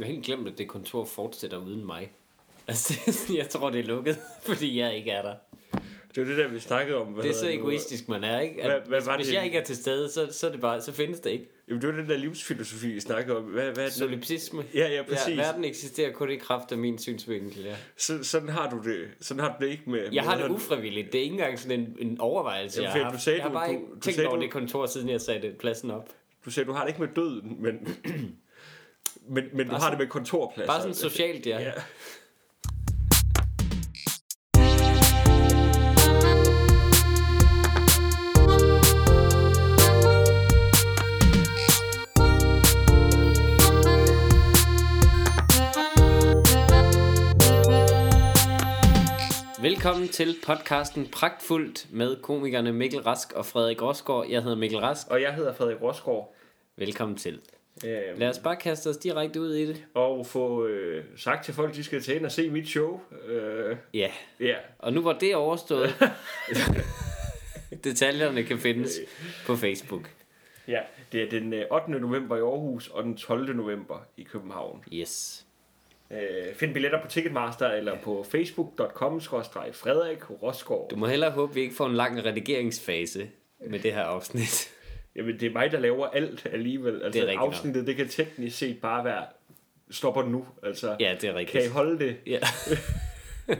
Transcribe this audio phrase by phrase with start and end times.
[0.00, 2.10] Jeg har helt glemt, at det kontor fortsætter uden mig.
[2.68, 5.34] Altså, er jeg tror, det er lukket, fordi jeg ikke er der.
[6.14, 7.06] Det var det der, vi snakkede om.
[7.06, 8.62] Hvad Det er så egoistisk, man er, ikke?
[8.62, 9.34] At Hvad- hvad hvis, var hvis det?
[9.34, 11.48] jeg ikke er til stede, så, så, er det bare, så findes det ikke.
[11.68, 13.42] Jamen, det var den der livsfilosofi, vi snakkede om.
[13.42, 13.92] Hvad, hvad er det?
[13.92, 14.64] Solipsisme.
[14.74, 15.28] Ja, ja, præcis.
[15.36, 17.76] Ja, verden eksisterer kun i kraft af min synsvinkel, ja.
[17.96, 19.08] Så, sådan har du det.
[19.20, 20.08] Sådan har du det ikke med...
[20.12, 21.12] Jeg har det ufrivilligt.
[21.12, 23.48] Det er ikke engang sådan en, en overvejelse, Jamen, jeg har du sagde, jeg har
[23.50, 25.90] du- bare du- ikke du tænkt sagde, over du- det kontor, siden jeg satte pladsen
[25.90, 26.08] op.
[26.44, 27.96] Du sagde, du har det ikke med døden, men...
[29.28, 30.72] men, men du har sådan- det med kontorpladser.
[30.72, 31.58] Bare sådan socialt, ja.
[31.60, 31.72] Ja.
[49.62, 54.26] Velkommen til podcasten Pragtfuldt med komikerne Mikkel Rask og Frederik Rosgaard.
[54.30, 55.08] Jeg hedder Mikkel Rask.
[55.08, 56.34] Og jeg hedder Frederik Rosgaard.
[56.76, 57.40] Velkommen til.
[57.86, 59.84] Øh, Lad os bare kaste os direkte ud i det.
[59.94, 63.00] og få øh, sagt til folk, de skal tage ind og se mit show.
[63.28, 65.94] Øh, Ja, ja, og nu hvor det er overstået,
[67.84, 69.00] detaljerne kan findes
[69.46, 70.10] på Facebook.
[70.68, 70.80] ja,
[71.12, 71.90] det er den øh, 8.
[71.90, 73.56] november i Aarhus og den 12.
[73.56, 74.84] november i København.
[74.92, 75.44] Yes.
[76.10, 80.86] Øh, find billetter på Ticketmaster eller på facebook.com Frederik Rosgaard.
[80.90, 83.28] Du må hellere håbe, vi ikke får en lang redigeringsfase
[83.66, 84.70] med det her afsnit.
[85.16, 86.94] Jamen, det er mig, der laver alt alligevel.
[87.02, 87.48] Altså, Det er rigtigt nok.
[87.54, 89.24] afsnittet, det kan teknisk set bare være,
[89.90, 90.46] stopper nu.
[90.62, 91.70] Altså, Ja, det er kan I rigtigt.
[91.70, 92.16] holde det?
[92.26, 92.38] Ja.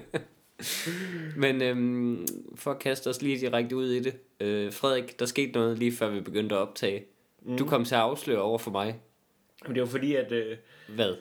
[1.36, 4.14] Men øhm, for at kaste os lige direkte ud i det.
[4.40, 7.04] Øh, Frederik, der skete noget lige før vi begyndte at optage.
[7.42, 7.58] Mm.
[7.58, 9.00] Du kom til at afsløre over for mig.
[9.66, 10.56] Men det er jo fordi, at øh,
[10.88, 11.14] Hvad?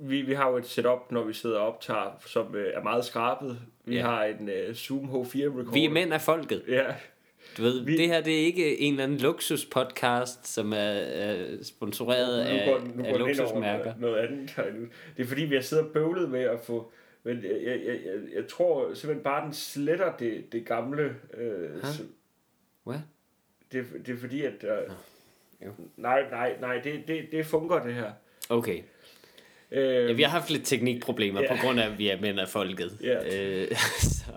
[0.00, 3.04] vi, vi har jo et setup, når vi sidder og optager, som øh, er meget
[3.04, 3.58] skrabet.
[3.84, 4.02] Vi Ja.
[4.02, 5.72] har en øh, Zoom H4 recorder.
[5.72, 6.62] Vi er mænd af folket.
[6.68, 6.94] Ja,
[7.58, 7.96] Du ved, vi...
[7.96, 12.78] Det her det er ikke en eller anden luksuspodcast, som er, er sponsoreret af, går,
[12.78, 13.94] nu af går ind over luksusmærker.
[13.98, 14.88] noget, noget andet.
[15.16, 16.92] Det er fordi, vi har siddet og bøvlet med at få...
[17.22, 17.96] Men jeg, jeg, jeg,
[18.34, 21.16] jeg, tror simpelthen bare, den sletter det, det gamle...
[21.38, 22.02] Øh, så-
[22.84, 22.98] Hvad?
[23.72, 24.64] det, det er fordi, at...
[24.64, 24.90] Øh,
[25.64, 25.70] Jo.
[25.96, 28.12] nej, nej, nej, det, det, det fungerer det her.
[28.48, 28.78] Okay.
[29.70, 31.54] Øh, Ja, vi har haft lidt teknikproblemer Ja.
[31.56, 32.98] på grund af, at vi er mænd af folket.
[33.02, 33.40] Ja.
[33.40, 33.68] Øh,
[34.00, 34.32] så.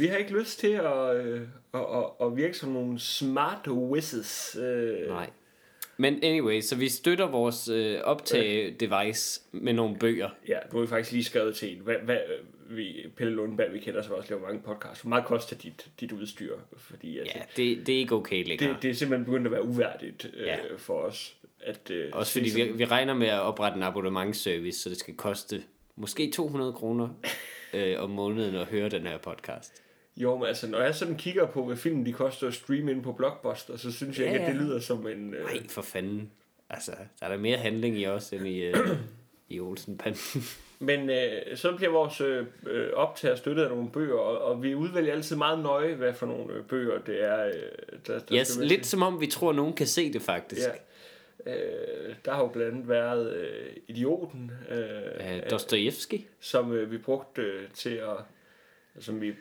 [0.00, 1.40] Vi har ikke lyst til at, øh,
[1.74, 4.56] at, at, at virke som nogle smart whizzes.
[4.62, 5.30] Øh, Nej.
[5.96, 10.30] Men anyway, så vi støtter vores øh, optage-device med nogle bøger.
[10.48, 11.82] Ja, nu har vi faktisk lige skrevet til en.
[11.82, 15.00] Hvad, hvad, øh, vi, Pelle Lundberg, vi kender, som også laver mange podcasts.
[15.00, 16.56] Hvor meget koster dit, dit udstyr?
[16.76, 18.72] Fordi at, Ja, det, det er ikke okay længere.
[18.74, 20.56] det, det er simpelthen begyndt at være uværdigt øh, Ja.
[20.78, 21.36] for os.
[21.60, 25.14] At, øh, Også fordi vi, vi regner med at oprette en abonnementsservice, så det skal
[25.14, 25.62] koste
[25.96, 27.08] måske 200 kroner
[27.74, 29.82] øh, om måneden at høre den her podcast.
[30.22, 33.02] Jo, men altså, når jeg sådan kigger på, hvad film de koster at streame ind
[33.02, 34.64] på Blockbuster, så synes jeg Ja, ikke, at det ja.
[34.64, 35.34] lyder som en...
[35.34, 36.30] Øh, Nej, for fanden.
[36.70, 38.76] Altså, der er der mere handling i os, end i, øh,
[39.48, 40.42] i Olsen-panden.
[40.78, 44.74] Men øh, så bliver vores øh, øh, optager støttet af nogle bøger, og, og vi
[44.74, 47.52] udvælger altid meget nøje, hvad for nogle øh, bøger det er, øh,
[48.06, 48.90] der, der yes, lidt til.
[48.90, 50.68] som om vi tror, at nogen kan se det faktisk.
[51.46, 51.52] Ja.
[51.56, 56.26] Øh, der har jo blandt andet været øh, Idioten, øh, Øh, Dostojevski.
[56.40, 58.16] som øh, vi brugte øh, til at,
[58.98, 59.32] som vi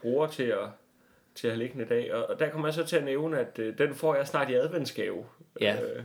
[0.00, 0.68] bruger til at,
[1.34, 2.14] til at have liggende i dag.
[2.14, 4.50] Og, og der kommer jeg så til at nævne, at øh, den får jeg snart
[4.50, 5.24] i adventsgave.
[5.60, 5.76] Ja.
[5.82, 6.02] Øh,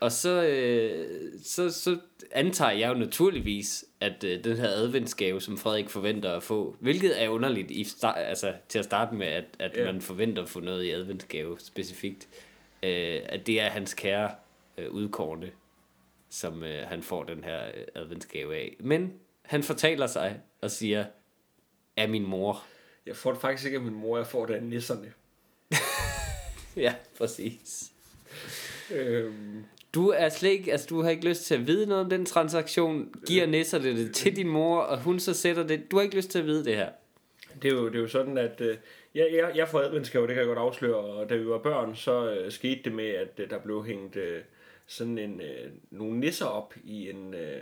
[0.00, 1.98] Og så, øh, så, så
[2.32, 7.22] antager jeg jo naturligvis, at øh, den her adventsgave, som Frederik forventer at få, hvilket
[7.22, 9.92] er underligt i start, altså, til at starte med, at, at Ja.
[9.92, 12.28] man forventer at få noget i adventsgave specifikt,
[12.82, 14.30] øh, at det er hans kære
[14.78, 15.50] øh, udkårne,
[16.30, 18.76] som øh, han får den her øh, adventsgave af.
[18.80, 19.12] Men
[19.42, 21.04] han fortaler sig og siger,
[21.96, 22.62] af min mor.
[23.08, 25.12] Jeg får det faktisk ikke af min mor, jeg får det af nisserne.
[26.86, 27.92] ja, præcis.
[28.90, 29.32] Øh,
[29.94, 32.26] Du er slet ikke, altså du har ikke lyst til at vide noget om den
[32.26, 36.02] transaktion, giver Nisser det, det til din mor, og hun så sætter det, du har
[36.02, 36.88] ikke lyst til at vide det her.
[37.62, 38.76] Det er jo, det er jo sådan, at øh,
[39.14, 41.96] jeg, jeg, jeg får adventsgave, det kan jeg godt afsløre, og da vi var børn,
[41.96, 44.40] så øh, skete det med, at øh, der blev hængt øh,
[44.86, 47.34] sådan en, øh, nogle nisser op i en...
[47.34, 47.60] Øh,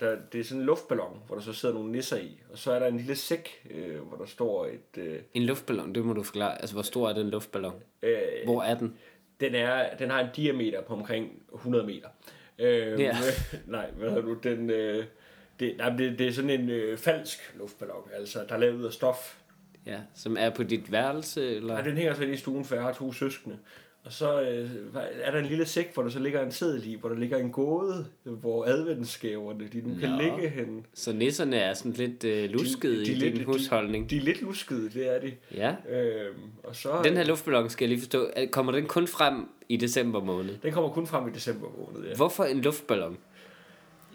[0.00, 2.72] der, det er sådan en luftballon, hvor der så sidder nogle nisser i, og så
[2.72, 4.98] er der en lille sæk, øh, hvor der står et...
[5.02, 7.74] Øh, En luftballon, det må du forklare, altså hvor stor er den luftballon?
[8.02, 8.94] øh, Hvor er den?
[9.40, 12.08] den, er, den har en diameter på omkring 100 meter.
[12.58, 13.16] Øh, Ja.
[13.66, 14.34] nej, hvad hedder du?
[14.34, 15.04] Den, øh,
[15.60, 18.84] det, nej, det, det er sådan en øh, falsk luftballon, altså der er lavet ud
[18.84, 19.36] af stof,
[19.86, 21.74] Ja, som er på dit værelse, eller?
[21.74, 23.58] Nej, den hænger så i stuen, for jeg har to søskende.
[24.06, 24.70] Og så øh,
[25.22, 27.38] er der en lille sæk, hvor der så ligger en seddel i, hvor der ligger
[27.38, 30.16] en gåde, hvor adventsgaverne, de nu kan Nå.
[30.22, 30.86] ligge hen.
[30.94, 34.10] Så nisserne er sådan lidt øh, luskede i din husholdning.
[34.10, 35.32] De, de er lidt luskede, det er de.
[35.54, 35.74] Ja.
[35.90, 39.48] Øhm, og så, Den her luftballon, skal jeg lige forstå, øh, kommer den kun frem
[39.68, 40.54] i december måned?
[40.62, 42.14] den kommer kun frem i december måned, ja.
[42.16, 43.16] Hvorfor en luftballon?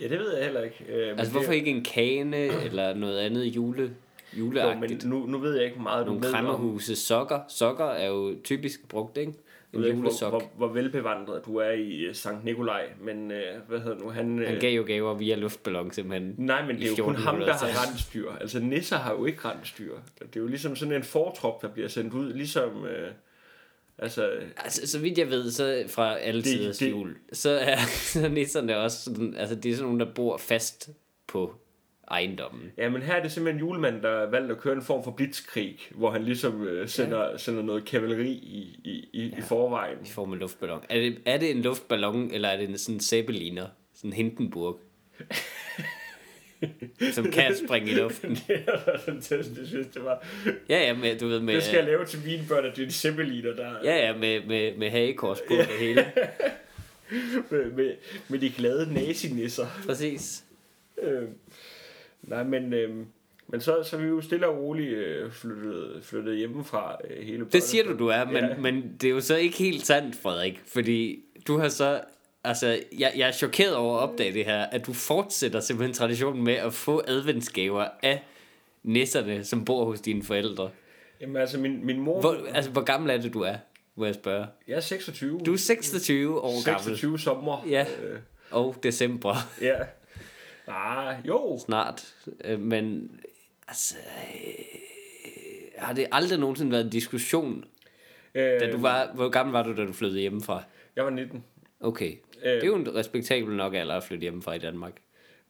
[0.01, 0.85] Ja, det ved jeg heller ikke.
[0.89, 3.87] Øh, Altså, hvorfor det, ikke en kane eller noget andet jule, Jo,
[4.33, 5.05] men juleagtigt?
[5.05, 7.39] nu, nu ved jeg ikke meget, Nogle kræmmerhuse, sokker.
[7.49, 9.33] Sokker er jo typisk brugt, ikke?
[9.73, 10.31] Jeg En ved ikke, hvor, julesok.
[10.31, 14.25] hvor, hvor velbevandret du er i øh, Sankt Nikolaj, men øh, hvad hedder nu, han...
[14.45, 16.35] Han Øh, gav jo gaver via luftballon, simpelthen.
[16.37, 17.75] nej, men det er jo kun ham, der 1400-tallet.
[17.75, 18.31] har rensdyr.
[18.41, 19.95] Altså, nisser har jo ikke rensdyr.
[20.19, 22.85] Det er jo ligesom sådan en fortrop, der bliver sendt ud, ligesom...
[22.85, 23.11] Øh,
[23.97, 27.75] altså, Altså, så vidt jeg ved, så fra alle Det- tiders det- jul, så er
[28.13, 30.89] så er nisserne også sådan, altså det er sådan nogle, der bor fast
[31.27, 31.55] på
[32.11, 32.71] ejendommen.
[32.77, 35.11] Ja, men her er det simpelthen julemanden, der har valgt at køre en form for
[35.11, 37.37] blitzkrig, hvor han ligesom øh, sender, ja.
[37.37, 39.37] sender noget kavaleri i, i, i, ja.
[39.37, 39.97] i forvejen.
[40.05, 40.83] I form af luftballon.
[40.89, 43.67] Er det, er det en luftballon, eller er det en sådan Zeppeliner?
[43.95, 44.79] Sådan en Hindenburg?
[47.13, 48.35] som kan springe i luften.
[48.47, 50.25] det er fantastisk, synes, det var.
[50.69, 52.81] Ja, ja, med, du ved, med, Det skal jeg lave til mine børn, at det
[52.81, 56.05] er en zeppeliner, der ja, ja, med, med, med hagekors på det hele.
[57.51, 57.95] med, med,
[58.27, 59.67] med de glade nazinisser.
[59.85, 60.43] Præcis.
[61.01, 61.23] Øh,
[62.23, 63.05] nej, men, øh,
[63.47, 67.45] men så, så er vi jo stille og roligt øh, flyttet, flyttet hjemmefra øh, hele
[67.51, 68.57] Det siger du, du er, men, Ja.
[68.57, 70.61] men det er jo så ikke helt sandt, Frederik.
[70.73, 72.01] Fordi du har så...
[72.43, 76.43] Altså, jeg, jeg er chokeret over at opdage det her, at du fortsætter simpelthen traditionen
[76.43, 78.23] med at få adventsgaver af
[78.83, 80.69] nisserne, som bor hos dine forældre.
[81.21, 82.19] Jamen altså, min, min mor...
[82.21, 83.55] Hvor, altså, hvor gammel er det, du er,
[83.95, 84.45] må jeg spørge?
[84.67, 85.39] Jeg er 26.
[85.45, 86.83] Du er 26 år gammel.
[86.83, 87.65] 26 sommer.
[87.69, 87.85] Ja.
[88.03, 88.19] Øh,
[88.51, 89.75] Og december ja.
[90.67, 91.59] Ah, jo.
[91.65, 92.15] snart.
[92.45, 93.11] Øh, Men
[93.67, 93.95] altså...
[93.97, 94.53] øh,
[95.77, 97.65] Har det aldrig nogensinde været en diskussion,
[98.35, 99.11] Øh, da du var...
[99.13, 100.63] Hvor gammel var du, da du flyttede hjemmefra?
[100.95, 101.43] Jeg var 19.
[101.79, 102.11] Okay.
[102.43, 104.93] Øh, Det er jo en respektabel nok alder at flytte hjemmefra i Danmark.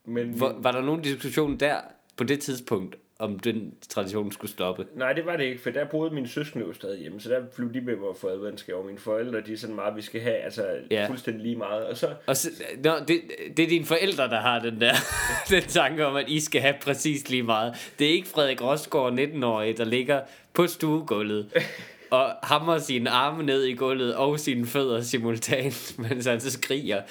[0.04, 1.80] Men Hvor, var der nogen diskussion der
[2.16, 4.86] på det tidspunkt, om den tradition skulle stoppe?
[4.96, 7.40] Nej, det var det ikke, for der boede mine søskende jo stadig hjemme, så der
[7.56, 8.84] blev de med mig for adventsgave.
[8.86, 11.06] Mine forældre, de er sådan meget, vi skal have, altså Ja.
[11.08, 11.84] fuldstændig lige meget.
[11.86, 12.50] Og så, Og så,
[12.84, 13.20] nå, det,
[13.56, 14.92] det er dine forældre, der har den der
[15.50, 17.92] den tanke om, at I skal have præcis lige meget.
[17.98, 20.20] Det er ikke Frederik Rosgaard, 19-årig, der ligger
[20.54, 21.52] på stuegulvet
[22.10, 27.02] og hammer sine arme ned i gulvet og sine fødder simultant, mens han så skriger,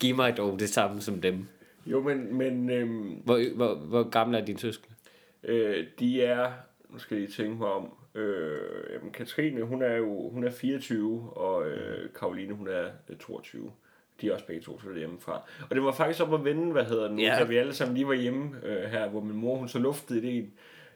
[0.00, 1.46] giv mig dog det samme som dem.
[1.86, 4.95] jo, men, men øhm, Hvor, hvor, hvor gamle er dine søskende?
[5.44, 6.52] Øh, de er,
[6.90, 8.58] nu skal jeg lige tænke mig om, øh,
[8.94, 13.70] jamen, Katrine, hun er jo hun er 24, og øh, Karoline, hun er øh, 22.
[14.20, 15.42] De er også begge to flyttet hjemmefra.
[15.70, 17.36] Og det var faktisk op at vende, hvad hedder den, Ja.
[17.38, 20.18] da vi alle sammen lige var hjemme øh, her, hvor min mor, hun så luftede
[20.18, 20.52] ideen.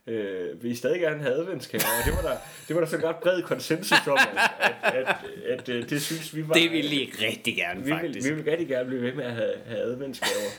[0.06, 1.88] Øh, vil I stadig gerne have adventskalender?
[2.00, 2.36] Og det var der,
[2.69, 5.16] det var der så godt bred konsensus om, at, at, at,
[5.46, 6.54] at, at det synes vi var...
[6.54, 8.28] Det vil I rigtig gerne, vi vil, faktisk.
[8.31, 10.50] vi vil rigtig gerne blive ved med at have, have adventsgaver.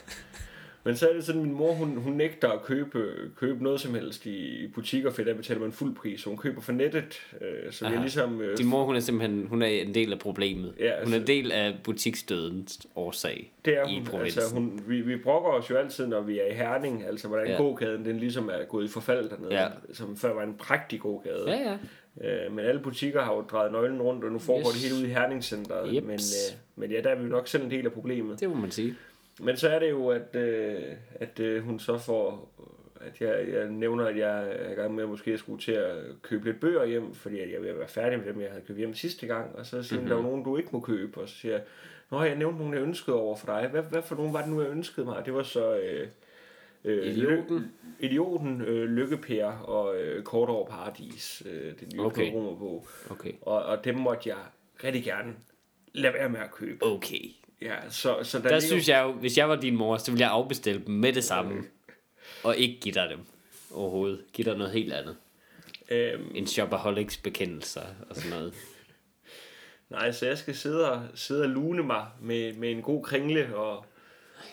[0.84, 3.94] Men så er det sådan, min mor, hun, hun nægter at købe, købe noget som
[3.94, 6.24] helst i butikker, for der betaler man fuld pris.
[6.24, 8.00] Hun køber for nettet, øh, så vi er Aha.
[8.02, 8.40] ligesom...
[8.40, 10.74] Øh, Din mor, hun er simpelthen hun er en del af problemet.
[10.78, 14.40] Ja, hun er altså- en del af butiksdødens årsag det er i hun, provinsen.
[14.42, 17.46] altså, hun, vi, vi brokker os jo altid, når vi er i Herning, altså hvordan
[17.46, 17.56] Ja.
[17.56, 19.66] gågaden, den ligesom er gået i forfald dernede, Ja.
[19.92, 21.44] som før var en prægtig gågade.
[21.46, 21.76] Ja, ja.
[22.46, 24.74] Øh, men alle butikker har jo drejet nøglen rundt, og nu foregår Yes.
[24.80, 25.94] det helt ude i Herningscenteret.
[25.94, 26.06] Jeps.
[26.06, 28.40] Men, øh, men ja, der er vi nok selv en del af problemet.
[28.40, 28.94] Det må man sige.
[29.40, 30.82] Men så er det jo, at, øh,
[31.14, 32.52] at øh, hun så får,
[33.00, 35.96] at jeg, jeg nævner, at jeg er i gang med at måske skulle til at
[36.22, 38.78] købe lidt bøger hjem, fordi at jeg at være færdig med dem, jeg havde købt
[38.78, 40.08] hjem sidste gang, og så siger Mhm.
[40.08, 41.62] der er jo nogen, du ikke må købe, og så siger jeg,
[42.10, 43.68] Nå, jeg nævnte nogle, jeg ønskede over for dig.
[43.70, 45.22] Hvad, hvad for nogen var det nu, jeg ønskede mig?
[45.26, 46.08] Det var så øh,
[46.84, 47.58] øh, Idioten.
[47.58, 52.32] Ly- Idioten, øh, Lykkepær og øh, Kort over Paradis, øh, det nye Okay.
[52.32, 52.86] romerbog.
[53.10, 53.32] Okay.
[53.42, 54.36] Og, og dem måtte jeg
[54.84, 55.34] rigtig gerne
[55.94, 56.84] lade være med at købe.
[56.86, 57.24] Okay.
[57.62, 60.10] Ja, så, så der, Der ligger- synes jeg jo, hvis jeg var din mor, så
[60.10, 61.62] ville jeg afbestille dem med det samme.
[62.44, 63.18] Og ikke give dig dem
[63.74, 64.24] overhovedet.
[64.32, 65.16] Give dig noget helt andet.
[65.90, 68.54] Øhm, En shopaholics bekendelser og sådan noget.
[69.90, 73.56] Nej, så jeg skal sidde og, sidde og lune mig med, med en god kringle
[73.56, 73.84] og,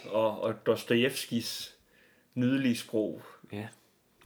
[0.06, 1.76] og, og Dostojevskis
[2.36, 3.22] nydelige sprog.
[3.52, 3.68] Ja.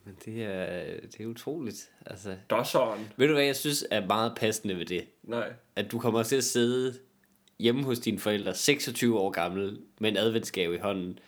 [0.05, 1.89] Men det er, det er utroligt.
[2.05, 3.09] Altså, Dosseren.
[3.17, 5.05] ved du hvad jeg synes er meget passende ved det?
[5.23, 5.53] Nej.
[5.75, 6.99] At du kommer til at sidde
[7.63, 11.19] hjemme hos dine forældre, 26 år gammel, med en adventsgave i hånden.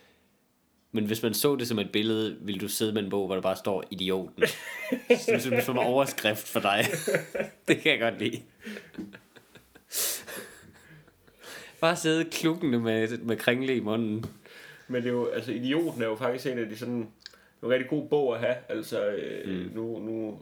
[0.92, 3.34] Men hvis man så det som et billede, ville du sidde med en bog, hvor
[3.34, 4.42] der bare står idioten.
[5.28, 6.84] Er som en overskrift for dig.
[7.68, 8.42] det kan jeg godt lide.
[11.80, 14.24] Bare sidde klukkende med, med kringle i munden.
[14.88, 16.94] Men det er jo, altså idioten er jo faktisk en af de sådan,
[17.62, 18.56] en rigtig god bog at have.
[18.68, 19.70] Altså, øh, mm.
[19.74, 20.38] nu, nu,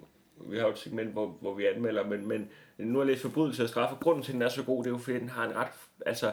[0.51, 2.49] vi har jo et segment, hvor, hvor vi anmelder, men, men
[2.79, 3.97] nu har jeg læst forbrydelse og straffe.
[4.01, 5.69] Grunden til, at den er så god, det er jo, fordi den har en ret,
[6.07, 6.31] altså,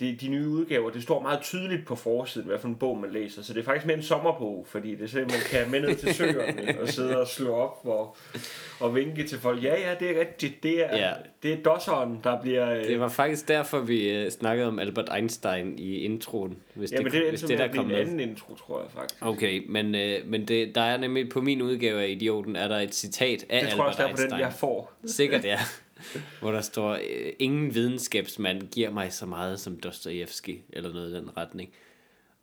[0.00, 3.12] de, de nye udgaver, det står meget tydeligt på forsiden, hvad for en bog man
[3.12, 3.42] læser.
[3.42, 5.96] Så det er faktisk mere en sommerbog, fordi det er sådan, man kan med ned
[5.96, 8.16] til søerne og sidde og slå op og,
[8.80, 9.62] og vinke til folk.
[9.64, 10.62] Ja, ja, det er rigtigt.
[10.62, 11.12] Det er, Ja.
[11.42, 12.70] det er dosseren, der bliver...
[12.74, 16.56] øh, Det var faktisk derfor, vi øh, snakkede om Albert Einstein i introen.
[16.74, 17.96] Hvis ja, men det, hvis det, der kom en med.
[18.00, 19.26] anden intro, tror jeg faktisk.
[19.26, 22.76] Okay, men, øh, men det, der er nemlig på min udgave af Idioten, er der
[22.78, 24.40] et citat af Det tror jeg også, Albert der er på den, Einstein.
[24.40, 24.92] jeg får.
[25.06, 25.58] Sikkert, ja.
[26.40, 31.14] Hvor der står, øh, ingen videnskabsmand giver mig så meget som Dostojevski, eller noget i
[31.14, 31.70] den retning.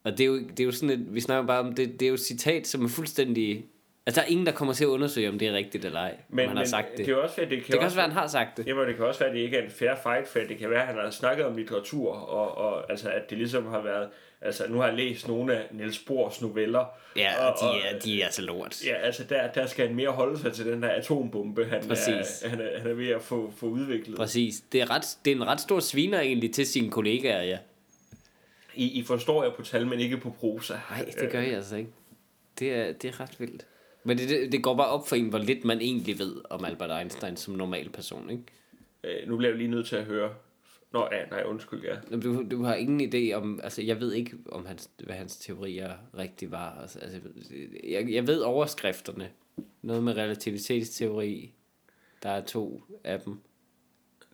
[0.03, 2.05] Og det er jo, det er jo sådan et, vi snakker bare om, det, det
[2.05, 3.65] er jo et citat, som er fuldstændig...
[4.05, 6.17] Altså, der er ingen, der kommer til at undersøge, om det er rigtigt eller ej,
[6.29, 7.05] Men, han har sagt det.
[7.05, 8.67] det, er også, det kan, det kan også være, at han har sagt det.
[8.67, 10.69] Jamen, det kan også være, at det ikke er en fair fight, for det kan
[10.69, 14.09] være, at han har snakket om litteratur, og, og altså, at det ligesom har været...
[14.41, 16.85] Altså, nu har jeg læst nogle af Niels Bohrs noveller.
[17.15, 18.85] Ja, og de er, de er altså lort.
[18.85, 22.41] Ja, altså, der, der skal han mere holde sig til den der atombombe, han, Præcis.
[22.43, 24.17] er, han, er, han er ved at få, få udviklet.
[24.17, 24.63] Præcis.
[24.71, 27.57] Det er, ret, det er en ret stor sviner egentlig til sine kollegaer, ja.
[28.75, 30.73] I, I forstår jeg på tal, men ikke på prosa.
[30.89, 31.89] Nej, det gør jeg altså ikke.
[32.59, 33.65] Det er, det er ret vildt.
[34.03, 36.65] Men det, det, det går bare op for en, hvor lidt man egentlig ved om
[36.65, 38.43] Albert Einstein som normal person, ikke?
[39.03, 40.29] Øh, nu bliver jeg lige nødt til at høre...
[40.91, 42.17] Nå, ja, nej, undskyld, ja.
[42.17, 45.91] Du, du har ingen idé om, altså jeg ved ikke, om hans, hvad hans teorier
[46.17, 46.77] rigtig var.
[46.81, 47.19] Altså, altså,
[47.83, 49.29] jeg, jeg ved overskrifterne.
[49.81, 51.53] Noget med relativitetsteori.
[52.23, 53.39] Der er to af dem.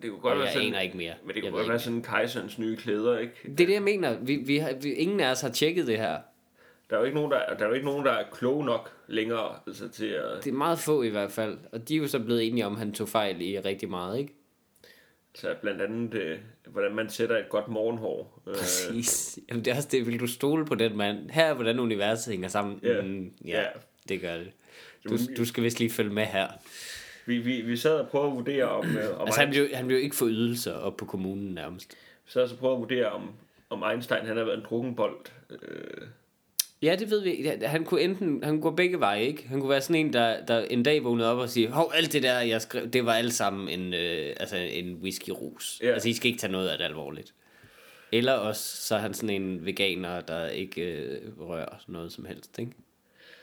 [0.02, 0.68] Det kunne Og godt være jeg sådan...
[0.68, 1.14] aner ikke mere.
[1.26, 1.84] Men det Jeg kunne ved godt være ikke.
[1.84, 3.34] sådan kejserens nye klæder, ikke?
[3.44, 4.20] Det er det, jeg mener.
[4.20, 6.18] Vi, vi har, vi, ingen af os har tjekket det her.
[6.90, 8.92] Der er jo ikke nogen, der, der, er, jo ikke nogen, der er kloge nok
[9.08, 10.44] længere altså, til at...
[10.44, 11.58] Det er meget få i hvert fald.
[11.72, 14.20] Og de er jo så blevet enige om, at han tog fejl i rigtig meget,
[14.20, 14.34] ikke?
[15.36, 18.42] Så blandt andet, øh, hvordan man sætter et godt morgenhår.
[18.48, 19.40] Øh, Præcis.
[19.50, 21.30] Jamen, det er også det, vil du stole på den mand?
[21.30, 22.80] Her er, hvordan universet hænger sammen.
[22.84, 23.02] Ja.
[23.02, 23.68] Mm, ja, Ja.
[24.10, 24.52] det gør det.
[25.10, 26.48] Du, du skal vist lige følge med her.
[27.26, 29.90] vi, vi, vi sad og prøvede at vurdere, om, øh, om Altså, han jo, han
[29.92, 31.92] jo ikke få ydelser op på kommunen nærmest.
[32.26, 33.32] så sad og så prøvede at vurdere, om,
[33.70, 35.16] om Einstein han har været en drukkenbold.
[35.50, 36.08] Øh,
[36.82, 37.52] Ja, det ved vi.
[37.66, 39.48] Han kunne enten han kunne gå begge veje, ikke?
[39.48, 42.14] Han kunne være sådan en, der, der en dag vågnede op og sige, hov, alt
[42.14, 45.80] det der, jeg skrev, det var alt sammen en, øh, altså en whisky-rus.
[45.84, 45.92] Ja.
[45.92, 47.34] Altså, I skal ikke tage noget af det alvorligt.
[48.12, 52.60] Eller også, så er han sådan en veganer, der ikke øh, rører noget som helst,
[52.60, 52.72] ikke?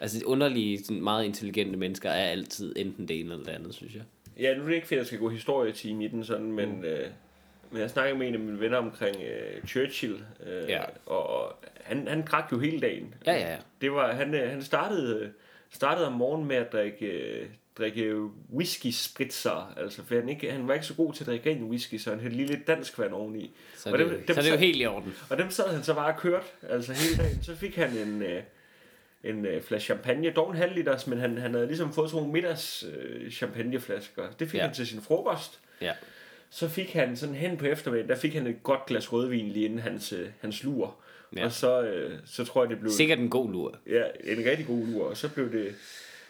[0.01, 3.95] Altså, underlige, sådan meget intelligente mennesker er altid enten det ene eller det andet, synes
[3.95, 4.03] jeg.
[4.41, 6.85] ja, nu er det ikke, fordi jeg skal gå historietime i den sådan, men, Mm.
[6.85, 7.07] øh,
[7.71, 10.83] men jeg snakkede med en af mine venner omkring øh, Churchill, øh, Ja.
[11.07, 13.15] og han, han drak jo hele dagen.
[13.27, 13.57] Ja, ja, ja.
[13.81, 15.33] Det var, han, øh, han startede,
[15.71, 17.47] startede om morgenen med at drikke, øh,
[17.79, 18.15] drikke
[18.55, 21.65] whisky spritzer, altså for han, ikke, han var ikke så god til at drikke ren
[21.65, 23.57] whisky, så han hældte lige lidt dansk vand oveni.
[23.77, 25.15] Så, Og det, dem- dem, dem så det er jo helt i orden.
[25.31, 27.43] Og dem sad han så bare og kørt, altså hele dagen.
[27.43, 28.43] Så fik han en, øh,
[29.25, 32.17] en øh, flaske champagne, dog en halv liters, men han, han havde ligesom fået sådan
[32.23, 34.23] nogle middags øh, champagneflasker.
[34.39, 34.65] Det fik ja.
[34.67, 35.61] han til sin frokost.
[35.81, 35.93] Ja.
[36.51, 39.65] Så fik han sådan hen på eftermiddagen, der fik han et godt glas rødvin lige
[39.65, 40.97] inden hans, øh, hans lur.
[41.37, 41.45] Ja.
[41.45, 43.77] Og så, øh, så tror jeg, det blev Sikkert en god lur.
[43.87, 45.05] ja, en rigtig god lur.
[45.05, 45.75] Og så blev det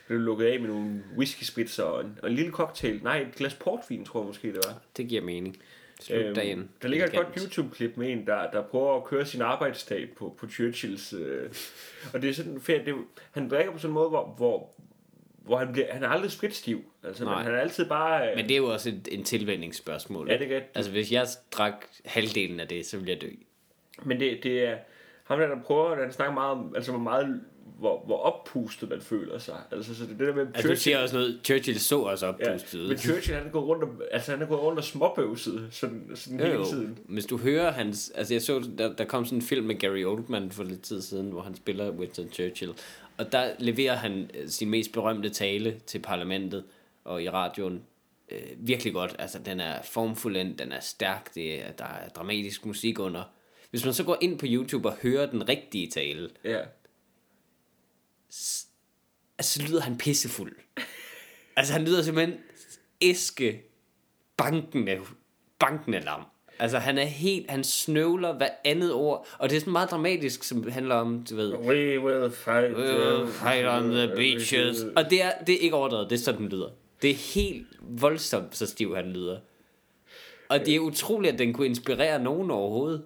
[0.07, 3.01] blev lukket af med nogle whisky spritzer og en, og en lille cocktail.
[3.03, 4.79] Nej, et glas portvin, tror jeg måske, det var.
[4.97, 5.57] Det giver mening.
[6.01, 6.69] Slut Øhm, dagen.
[6.83, 10.35] der ligger et godt YouTube-klip med en, der, der prøver at køre sin arbejdsdag på,
[10.39, 11.13] på Churchills.
[11.13, 11.51] Øh,
[12.15, 12.87] og det er sådan fedt.
[12.87, 12.95] Det,
[13.33, 14.75] han drikker på sådan en måde, hvor, hvor,
[15.49, 16.85] hvor han, bliver, han er aldrig spritstiv.
[17.05, 17.43] Altså, men Nej.
[17.43, 18.31] han er altid bare...
[18.31, 20.29] Øh, Men det er jo også et, en tilvændingsspørgsmål.
[20.29, 20.65] Ja, det rigtigt.
[20.75, 23.29] Altså, hvis jeg drak halvdelen af det, så ville jeg dø.
[24.03, 24.77] Men det, det er...
[25.25, 27.41] Ham der, der prøver, han snakker meget om, altså hvor meget,
[27.79, 29.57] hvor, hvor oppustet man føler sig.
[29.73, 32.27] Altså, så det, er det der med Altså, du siger også noget, Churchill så også
[32.27, 34.85] oppustet ja, men Churchill, han er gået rundt og, altså, han er gået rundt og
[34.85, 36.65] småbøvset, sådan, sådan Jo, hele jo.
[36.65, 36.99] tiden.
[37.05, 38.13] Hvis du hører hans...
[38.15, 41.03] Altså, jeg så, der, der kom sådan en film med Gary Oldman for lidt tid
[41.03, 42.73] siden, hvor han spiller Winston Churchill.
[43.19, 46.65] Og der leverer han øh, sin mest berømte tale til parlamentet
[47.05, 47.85] og i radioen
[48.29, 49.17] øh, virkelig godt.
[49.19, 53.25] Altså, den er formfuldendt, den er stærk, det er, der er dramatisk musik under.
[53.71, 56.61] Hvis man så går ind på YouTube og hører den rigtige tale, Ja.
[58.29, 58.67] altså,
[59.41, 60.57] så lyder han pissefuld.
[61.57, 62.39] altså, han lyder simpelthen
[63.01, 63.63] æske
[64.37, 65.01] bankende,
[65.59, 66.23] bankende lam.
[66.61, 70.45] Altså, han er helt, han snøvler hver andet ord, og det er sådan meget dramatisk,
[70.45, 74.85] som handler om, du ved, We will fight, "We'll fight on the beaches.
[74.97, 76.69] Og det er, det er ikke overdrevet, det er sådan, den lyder.
[77.03, 79.39] Det er helt voldsomt, så stiv han lyder.
[80.49, 83.03] Og det er utroligt, at den kunne inspirere nogen overhovedet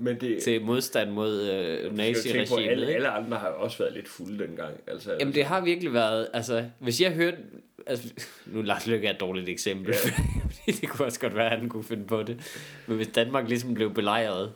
[0.00, 2.70] Men det, til modstand mod øh, naziregimet.
[2.70, 4.74] alle, alle andre har også været lidt fulde dengang.
[4.86, 7.36] Altså, Jamen det har virkelig været, altså, hvis jeg hørte,
[7.86, 8.08] altså,
[8.46, 10.10] nu Lars Løkke er et dårligt eksempel, Ja.
[10.80, 12.40] det kunne også godt være, at han kunne finde på det,
[12.86, 14.52] men hvis Danmark ligesom blev belejret,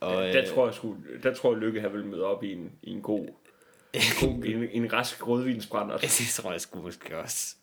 [0.00, 2.72] og, der, tror jeg sgu, der tror jeg Lykke har vil møde op i en,
[2.82, 3.26] i en god,
[4.20, 5.94] god en, en rask rødvinsbrænder.
[5.94, 7.54] øh, det tror jeg sgu måske også.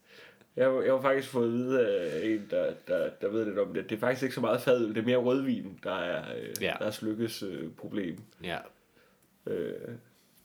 [0.55, 3.59] Jeg, har- jeg har faktisk fået at vide af en, der, der, der ved lidt
[3.59, 3.89] om det.
[3.89, 6.73] Det er faktisk ikke så meget fadøl, det er mere rødvin, der er, øh, Ja.
[6.79, 8.17] der er Lykkes øh, problem.
[8.43, 8.57] Ja.
[9.47, 9.71] Øh,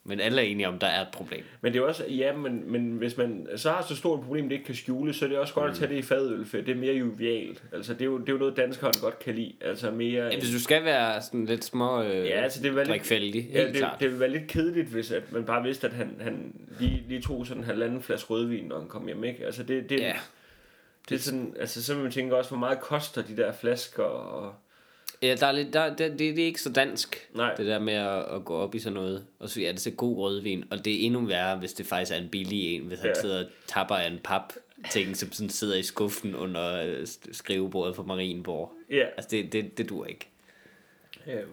[0.06, 1.44] Men alle er enige om, der er et problem.
[1.60, 4.44] men det er også, ja, men, men hvis man så har så stort et problem,
[4.48, 6.56] det ikke kan skjule, så er det også godt at tage det i fadøl, for
[6.56, 7.62] det er mere jovialt.
[7.72, 9.52] Altså, det er jo, det er jo noget, danskerne godt kan lide.
[9.60, 10.24] Altså mere...
[10.24, 12.86] Ja, hvis du skal være sådan lidt små øh, Ja, altså det vil være
[13.20, 14.00] lidt, ja, det, klart.
[14.00, 17.20] det vil være lidt kedeligt, hvis at man bare vidste, at han, han lige, lige
[17.22, 19.46] tog sådan en halvanden flaske rødvin, når han kom hjem, ikke?
[19.46, 20.16] Altså det, det, Ja.
[21.08, 24.02] det er sådan, altså så vil man tænke også, hvor meget koster de der flasker,
[24.02, 24.54] og
[25.24, 27.54] Ja, der er lidt, der, det, det, det er ikke så dansk, Nej.
[27.54, 29.24] det der med at, at gå op i sådan noget.
[29.38, 32.12] Og så er det så god rødvin, og det er endnu værre, hvis det faktisk
[32.12, 33.20] er en billig en, hvis han Ja.
[33.20, 34.52] sidder og tapper af en pap
[34.90, 38.72] ting, som sådan sidder i skuffen under øh, skrivebordet på Marienborg.
[38.90, 40.28] ja, Altså, det, det, det dur ikke.
[41.26, 41.48] øhm,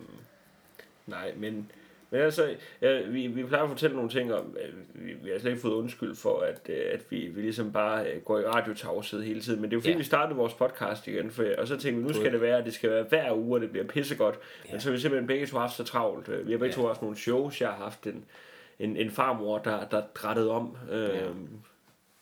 [1.08, 1.72] nej, men,
[2.12, 5.40] men altså, ja, vi, vi plejer at fortælle nogle ting om, at vi, vi har
[5.40, 8.46] slet ikke fået undskyld for, at, øh, at vi, vi ligesom bare øh, går i
[8.46, 9.98] radiotavshed hele tiden, men det er jo fordi, Ja.
[9.98, 12.66] vi startede vores podcast igen, for, og så tænkte vi, nu skal det være, at
[12.66, 14.36] det skal være hver uge, og det bliver pissegodt,
[14.68, 14.72] ja.
[14.72, 16.30] men så har vi simpelthen begge to haft så travlt.
[16.30, 16.82] Øh, Vi har begge Ja.
[16.82, 18.26] to haft nogle shows, jeg har haft en,
[18.80, 21.22] en, en farmor, der, der drættede om, øh, Ja.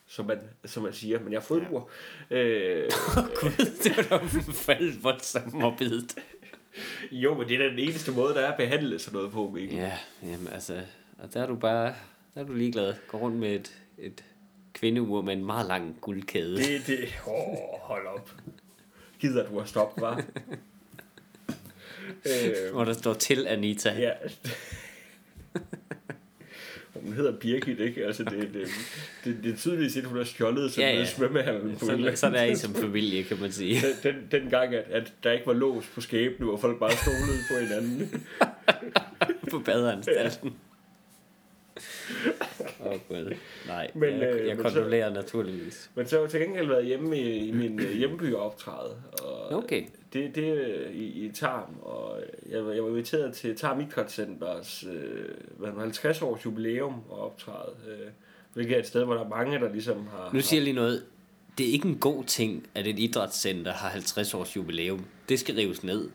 [0.07, 1.67] som, man, som man siger, men jeg har fået
[2.29, 2.37] ja.
[2.37, 2.89] Øh,
[3.41, 6.15] Gud, det var da faldet voldsomt morbidt.
[7.11, 9.77] jo, men det er den eneste måde, der er at behandle sådan noget på, Mikkel.
[9.77, 10.81] Ja, jamen altså,
[11.17, 11.93] og der er du bare,
[12.35, 12.93] der er du ligeglad.
[13.07, 14.23] Går rundt med et, et
[14.73, 16.57] kvindeur med en meget lang guldkæde.
[16.57, 18.35] Det, det, åh, hold op.
[19.19, 20.23] Gider du at stoppe, var?
[22.25, 23.89] øh, Hvor der står til Anita.
[23.99, 24.11] ja.
[27.03, 28.05] Hun hedder Birgit, ikke?
[28.05, 28.67] Altså, det, det,
[29.25, 30.99] det, det er tydeligt set, hun har stjålet sådan Ja, ja, ja.
[30.99, 31.05] ja.
[31.05, 31.75] svømmehallen.
[31.75, 33.81] på Sådan, sådan er I som familie, kan man sige.
[34.03, 36.91] Den, den, den gang, at, at der ikke var lås på skæbne, og folk bare
[36.91, 38.25] stolede på hinanden.
[39.51, 40.53] på badeanstalten.
[42.79, 43.33] Åh oh, gud.
[43.67, 45.89] Nej, Men, jeg, øh, jeg men så- kondolerer naturligvis.
[45.95, 48.95] Men så har jeg til gengæld været hjemme i, i min øh, hjemby og optræde.
[49.23, 49.83] Og Okay.
[50.13, 55.23] Det, det er i, i Tarm, og jeg, jeg var inviteret til Tarm Idrætscenters øh,
[55.57, 57.71] hvad, er det, 50 års jubilæum og optræde.
[57.87, 58.07] Øh,
[58.53, 60.29] hvilket er et sted, hvor der er mange, der ligesom har...
[60.33, 61.03] Nu siger jeg lige noget.
[61.57, 65.05] Det er ikke en god ting, at et idrætscenter har 50 års jubilæum.
[65.29, 66.09] Det skal rives ned.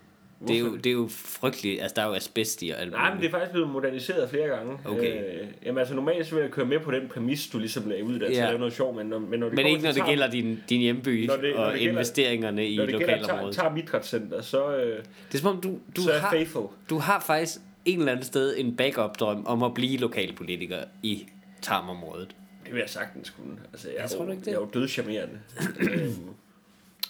[0.49, 1.83] Det er, jo, det er jo frygteligt.
[1.83, 4.31] Altså, der er jo asbest i og alt Nej, men det er faktisk blevet moderniseret
[4.31, 4.79] flere gange.
[4.85, 5.41] Okay.
[5.41, 8.04] Øh, jamen altså normalt så vil jeg køre med på den præmis, du ligesom lagde
[8.04, 8.43] ud der, til Ja.
[8.43, 10.30] at lave noget sjov, men når, men når det Men ikke når til det gælder
[10.30, 13.21] din, din hjemby Når det- når og det gælder- investeringerne i når det gælder Tarm,
[13.21, 13.57] lokalområdet.
[13.57, 16.67] Tarm Idrætscenter, så, øh, Det er som om, du, du, så er har, faithful.
[16.91, 21.26] du har faktisk en eller anden sted en backup-drøm om at blive lokalpolitiker i
[21.63, 22.37] Tarmområdet.
[22.65, 23.57] Det vil jeg sagtens kunne.
[23.73, 24.47] Altså, jeg, Jeg er tror jo, ikke det?
[24.47, 25.39] jeg er jo dødcharmerende.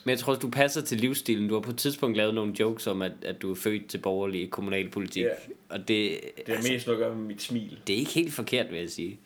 [0.05, 1.49] Men jeg tror, du passer til livsstilen.
[1.49, 3.99] Du har på et tidspunkt lavet nogle jokes om, at, at du er født til
[3.99, 5.23] borgerlig kommunalpolitik.
[5.25, 5.29] Ja.
[5.69, 7.79] Og det, det er mest noget at gøre med mit smil.
[7.87, 9.19] det er ikke helt forkert, vil jeg sige.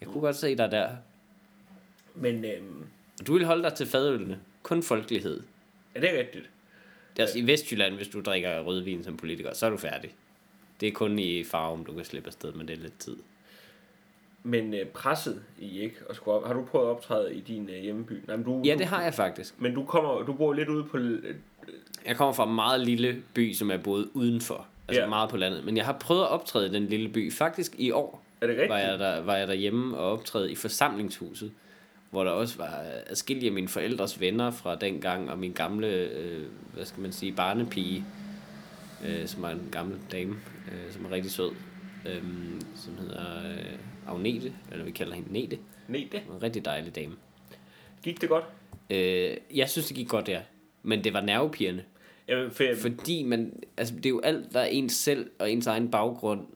[0.00, 0.88] Jeg kunne godt se dig der.
[2.14, 2.84] Men øhm,
[3.26, 4.40] Du vil holde dig til fadølene.
[4.62, 5.42] Kun folkelighed.
[5.94, 6.50] er det rigtigt?
[7.16, 10.10] Det er altså i Vestjylland, hvis du drikker rødvin som politiker, så er du færdig.
[10.80, 13.16] Det er kun i farven, du kan slippe afsted med det lidt tid.
[14.42, 16.46] Men øh, presset i ikke at skulle op.
[16.46, 18.12] Har du prøvet at optræde i din øh, hjemmeby?
[18.26, 19.60] Nej, men du, Ja, det har jeg faktisk.
[19.60, 20.96] Men du kommer, du bor lidt ude på...
[20.96, 21.34] øh,
[22.06, 24.66] Jeg kommer fra en meget lille by, som er boet udenfor.
[24.88, 25.08] Altså Ja.
[25.08, 25.64] meget på landet.
[25.64, 27.32] Men jeg har prøvet at optræde i den lille by.
[27.32, 28.70] Faktisk i år Er det rigtigt?
[28.70, 31.52] var jeg, der, var jeg derhjemme og optræde i forsamlingshuset.
[32.10, 36.42] Hvor der også var adskillige af mine forældres venner fra dengang, og min gamle, øh,
[36.74, 38.04] hvad skal man sige, barnepige,
[39.06, 40.34] øh, som er en gammel dame,
[40.72, 41.50] øh, som er rigtig sød,
[42.06, 42.22] øh,
[42.76, 43.72] som hedder øh,
[44.08, 45.58] Agnete, eller vi kalder hende Nete.
[45.88, 46.22] Nej, det.
[46.34, 47.14] En rigtig dejlig dame.
[48.02, 48.44] Gik det godt?
[48.90, 50.40] Øh, jeg synes, det gik godt der.
[50.82, 51.84] Men det var nervepirrende.
[52.28, 55.66] Jamen, for, Fordi man, altså det er jo alt, der er ens selv og ens
[55.66, 56.46] egen baggrund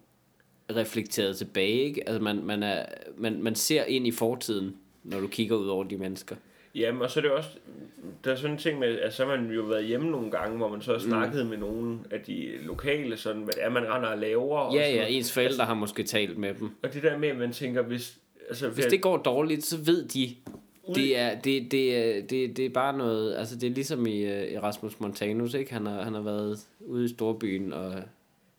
[0.77, 2.09] reflekteret tilbage, ikke?
[2.09, 5.85] Altså man, man, er, man, man ser ind i fortiden, når du kigger ud over
[5.85, 6.37] de mennesker.
[6.75, 7.51] Jamen, og så er det også...
[8.25, 10.57] Der er sådan en ting med, at så har man jo været hjemme nogle gange,
[10.57, 11.51] hvor man så har snakket mm.
[11.51, 14.59] med nogle af de lokale, sådan, hvad det er, man render og laver.
[14.59, 16.71] og Ja, sådan ja, ens forældre har måske talt med dem.
[16.83, 18.19] Og det der med, at man tænker, hvis...
[18.49, 20.35] Altså, Hvis det går dårligt, så ved de,
[20.95, 25.01] det er, det, det, det, det er bare noget, altså det er ligesom i Erasmus
[25.01, 25.73] Montanus, ikke?
[25.73, 27.93] Han har, han har været ude i storbyen, og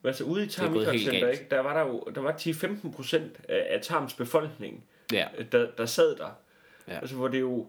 [0.01, 0.93] Men altså ude i Tarm galt.
[0.93, 5.67] ikke, der var der jo der var 10-15 procent af, af Tarms befolkning, ja, der,
[5.77, 6.37] der sad der.
[6.87, 6.99] Ja.
[6.99, 7.67] Altså hvor det jo...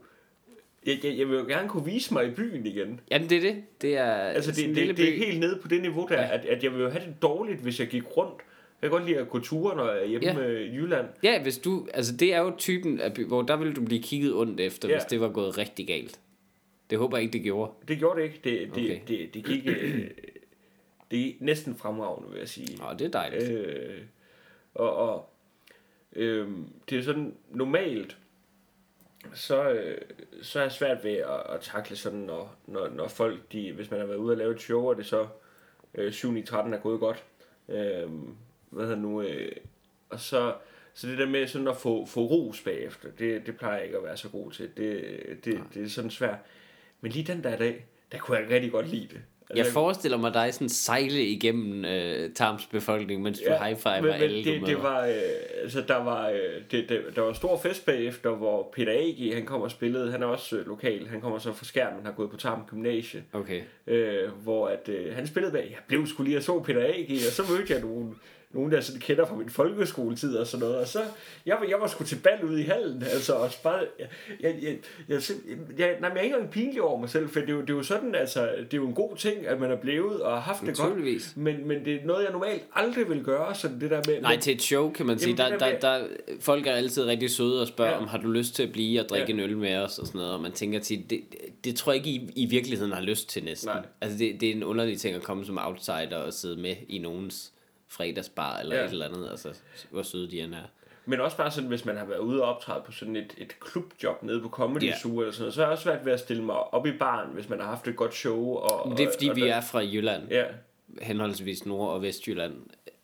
[0.87, 3.01] Jeg, jeg, jeg vil jo gerne kunne vise mig i byen igen.
[3.11, 3.63] Jamen det er det.
[3.83, 6.35] Det er Altså det, det, det er helt nede på det niveau der, Ja.
[6.35, 8.35] at, at jeg vil jo have det dårligt, hvis jeg gik rundt.
[8.83, 10.51] Jeg kan godt lide at gå ture, når jeg er hjemme Ja.
[10.53, 10.59] ja.
[10.59, 11.07] i Jylland.
[11.23, 14.35] Ja, hvis du, altså det er jo typen af hvor der vil du blive kigget
[14.35, 14.95] ondt efter, Ja.
[14.95, 16.21] hvis det var gået rigtig galt.
[16.91, 17.73] Det håber jeg ikke, det gjorde.
[17.89, 18.41] Det gjorde det ikke.
[18.45, 19.03] Det, det, Okay.
[19.03, 19.09] okay.
[19.09, 19.67] det, det gik...
[19.67, 20.11] Øh,
[21.11, 22.77] det er næsten fremragende, vil jeg sige.
[22.79, 23.51] Nå, det er dejligt.
[23.51, 23.99] Øh,
[24.75, 25.31] og og
[26.17, 26.49] øh,
[26.91, 28.17] det er sådan normalt,
[29.35, 29.99] så, øh,
[30.43, 33.91] så er jeg svært ved at, at takle sådan, når, når, når folk, de, hvis
[33.91, 35.27] man har været ude og lave et show, og det så
[35.95, 37.25] øh, 7 13 er gået godt.
[37.69, 38.11] Øh,
[38.71, 39.23] hvad hedder nu?
[39.23, 39.53] Øh,
[40.11, 40.55] og så,
[40.95, 43.97] så det der med sådan at få, få ros bagefter, det, det plejer jeg ikke
[43.97, 44.71] at være så god til.
[44.77, 45.05] Det,
[45.45, 46.39] det, det er sådan svært.
[47.01, 49.23] Men lige den der dag, der kunne jeg rigtig godt lide det.
[49.51, 54.01] Altså, jeg forestiller mig dig sådan sejle igennem øh, Tarms befolkning, mens du ja, high-fiver
[54.01, 55.13] men, alle det, det var, øh,
[55.63, 56.39] altså der var, øh,
[56.71, 60.23] det, det, der var stor fest bagefter, hvor Peter Agi, han kommer og spillede, han
[60.23, 63.61] er også øh, lokal, han kommer så fra skærmen, har gået på Tarm Gymnasie, okay.
[63.87, 67.17] øh, hvor at, øh, han spillede bag, jeg blev skulle lige og så Peter Agi,
[67.17, 68.15] og så mødte jeg nogle,
[68.57, 70.81] nogen, der sådan kender fra min folkeskoletid og sådan noget.
[70.81, 71.01] Og så,
[71.47, 74.09] jeg, jeg var sgu til bal ude i hallen, altså, og bare, jeg,
[74.41, 74.77] jeg, jeg,
[75.09, 75.21] jeg,
[75.79, 77.71] jeg, nej, jeg er ikke engang pinlig over mig selv, for det er, jo, det
[77.71, 80.33] er jo sådan, altså, det er jo en god ting, at man er blevet og
[80.33, 83.81] har haft det godt, men, men det er noget, jeg normalt aldrig vil gøre, sådan
[83.81, 84.21] det der med...
[84.21, 86.07] Nej, til et show, kan man sige, jamen, der, der, der, der,
[86.41, 87.99] folk er altid rigtig søde og spørger, ja.
[87.99, 89.33] om har du lyst til at blive og drikke ja.
[89.33, 91.21] en øl med os og sådan noget, og man tænker til, det,
[91.65, 93.69] det tror jeg ikke, I, i virkeligheden har lyst til næsten.
[93.69, 93.83] Nej.
[94.01, 96.99] Altså, det, det er en underlig ting at komme som outsider og sidde med i
[96.99, 97.53] nogens
[97.89, 98.85] fredagsbar eller ja.
[98.85, 99.55] et eller andet, altså
[99.91, 100.69] hvor søde de end er.
[101.09, 103.61] Men også bare sådan, hvis man har været ude og optræde på sådan et, et
[103.61, 104.99] klubjob nede på Comedy ja.
[104.99, 106.93] Zoo eller sådan noget, så er det også svært ved at stille mig op i
[106.93, 108.55] baren, hvis man har haft et godt show.
[108.55, 110.45] Og, Men det er fordi, og, og vi er fra Jylland, ja.
[111.03, 112.55] henholdsvis Nord- og Vestjylland,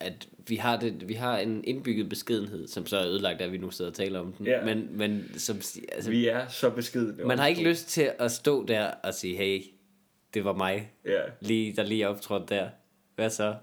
[0.00, 3.58] at vi har, det, vi har en indbygget beskedenhed, som så er ødelagt, at vi
[3.58, 4.46] nu sidder og taler om den.
[4.46, 4.64] Ja.
[4.64, 5.56] Men, men som,
[5.92, 7.24] altså, vi er så beskedne.
[7.24, 9.62] Man har ikke lyst til at stå der og sige, hey,
[10.34, 11.20] det var mig, ja.
[11.40, 12.68] lige, der lige optrådte der.
[13.14, 13.54] Hvad så?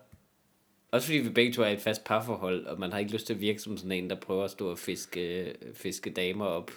[0.91, 3.25] Også fordi vi begge to er i et fast parforhold, og man har ikke lyst
[3.25, 6.71] til at virke som sådan en, der prøver at stå og fiske, fiske damer op.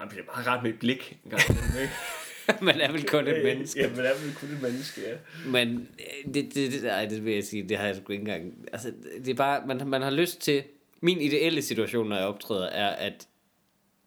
[0.00, 1.18] Jamen, det er meget rart med et blik.
[1.30, 1.42] Gang,
[2.62, 3.80] man er vel kun et menneske.
[3.80, 5.16] Ja, man er vel kun et menneske, ja.
[5.46, 8.20] Men øh, det, det, det, ej, det vil jeg sige, det har jeg sgu ikke
[8.20, 8.68] engang.
[8.72, 8.92] Altså,
[9.24, 10.62] det er bare, man, man har lyst til...
[11.02, 13.28] Min ideelle situation, når jeg optræder, er, at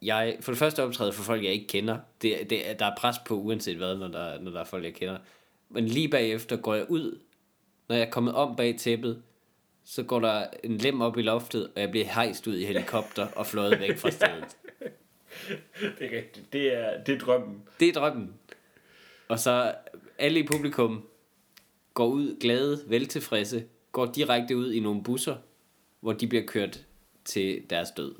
[0.02, 1.98] jeg for det første optræder for folk, jeg ikke kender.
[2.22, 4.93] Det, det, der er pres på, uanset hvad, når der, når der er folk, jeg
[4.93, 5.17] kender.
[5.69, 7.19] Men lige bagefter går jeg ud
[7.88, 9.24] når jeg er kommet om bag tæppet,
[9.84, 13.28] så går der en lem op i loftet, og jeg bliver hejst ud i helikopter
[13.36, 14.58] og fløjet væk fra stedet.
[16.00, 16.54] det er rigtigt.
[16.54, 17.63] Det er, det er drømmen.
[17.80, 18.34] Det er drømmen.
[19.28, 19.76] Og så
[20.17, 21.04] alle i publikum
[21.93, 25.36] går ud glade, veltilfredse, går direkte ud i nogle busser,
[26.00, 26.86] hvor de bliver kørt
[27.26, 28.15] til deres død.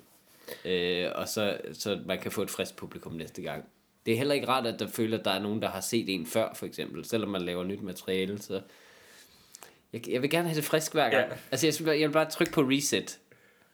[0.65, 3.65] Øh, og så, så man kan få et frisk publikum næste gang.
[4.06, 6.10] Det er heller ikke rart, at der føler, at der er nogen, der har set
[6.10, 7.06] en før, for eksempel.
[7.06, 8.62] Selvom man laver nyt materiale, så
[9.93, 11.29] jeg, jeg vil gerne have det frisk hver gang.
[11.29, 11.36] Ja.
[11.51, 13.19] Altså, jeg, jeg vil bare trykke på reset.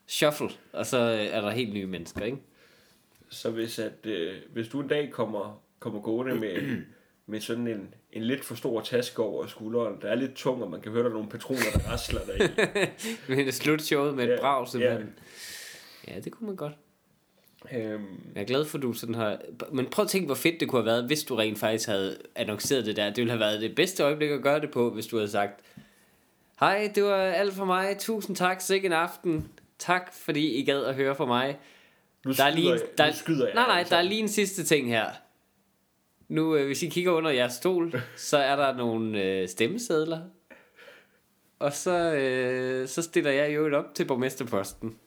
[0.08, 0.50] Shuffle.
[0.74, 2.38] Og så øh, er der helt nye mennesker, ikke?
[3.30, 6.78] Så hvis, at, øh, hvis du en dag kommer, kommer gående med,
[7.32, 10.72] med sådan en, en lidt for stor taske over skulderen, der er lidt tung, og
[10.72, 12.50] man kan høre, der er nogle patroner, der rasler der i.
[13.30, 15.14] Men det slutshowet med ja, et brag, simpelthen.
[16.08, 16.14] Ja.
[16.14, 16.74] ja, det kunne man godt.
[17.74, 18.06] Øhm.
[18.36, 19.42] Jeg er glad for, at du sådan har...
[19.72, 22.18] Men prøv at tænke, hvor fedt det kunne have været, hvis du rent faktisk havde
[22.36, 23.06] annonceret det der.
[23.06, 25.62] Det ville have været det bedste øjeblik at gøre det på, hvis du havde sagt,
[26.60, 27.98] Hej, det var alt for mig.
[28.00, 29.50] Tusind tak, sikke en aften.
[29.80, 31.58] Tak, fordi I gad at høre fra mig.
[32.26, 33.56] Nu der er lige, jeg, der, nu skyder jeg.
[33.56, 35.10] Nej, nej, der er lige en sidste ting her.
[36.28, 40.22] Nu, øh, hvis I kigger under jeres stol, så er der nogle øh, stemmesedler.
[41.60, 44.98] Og så, øh, så stiller jeg jo op til borgmesterposten.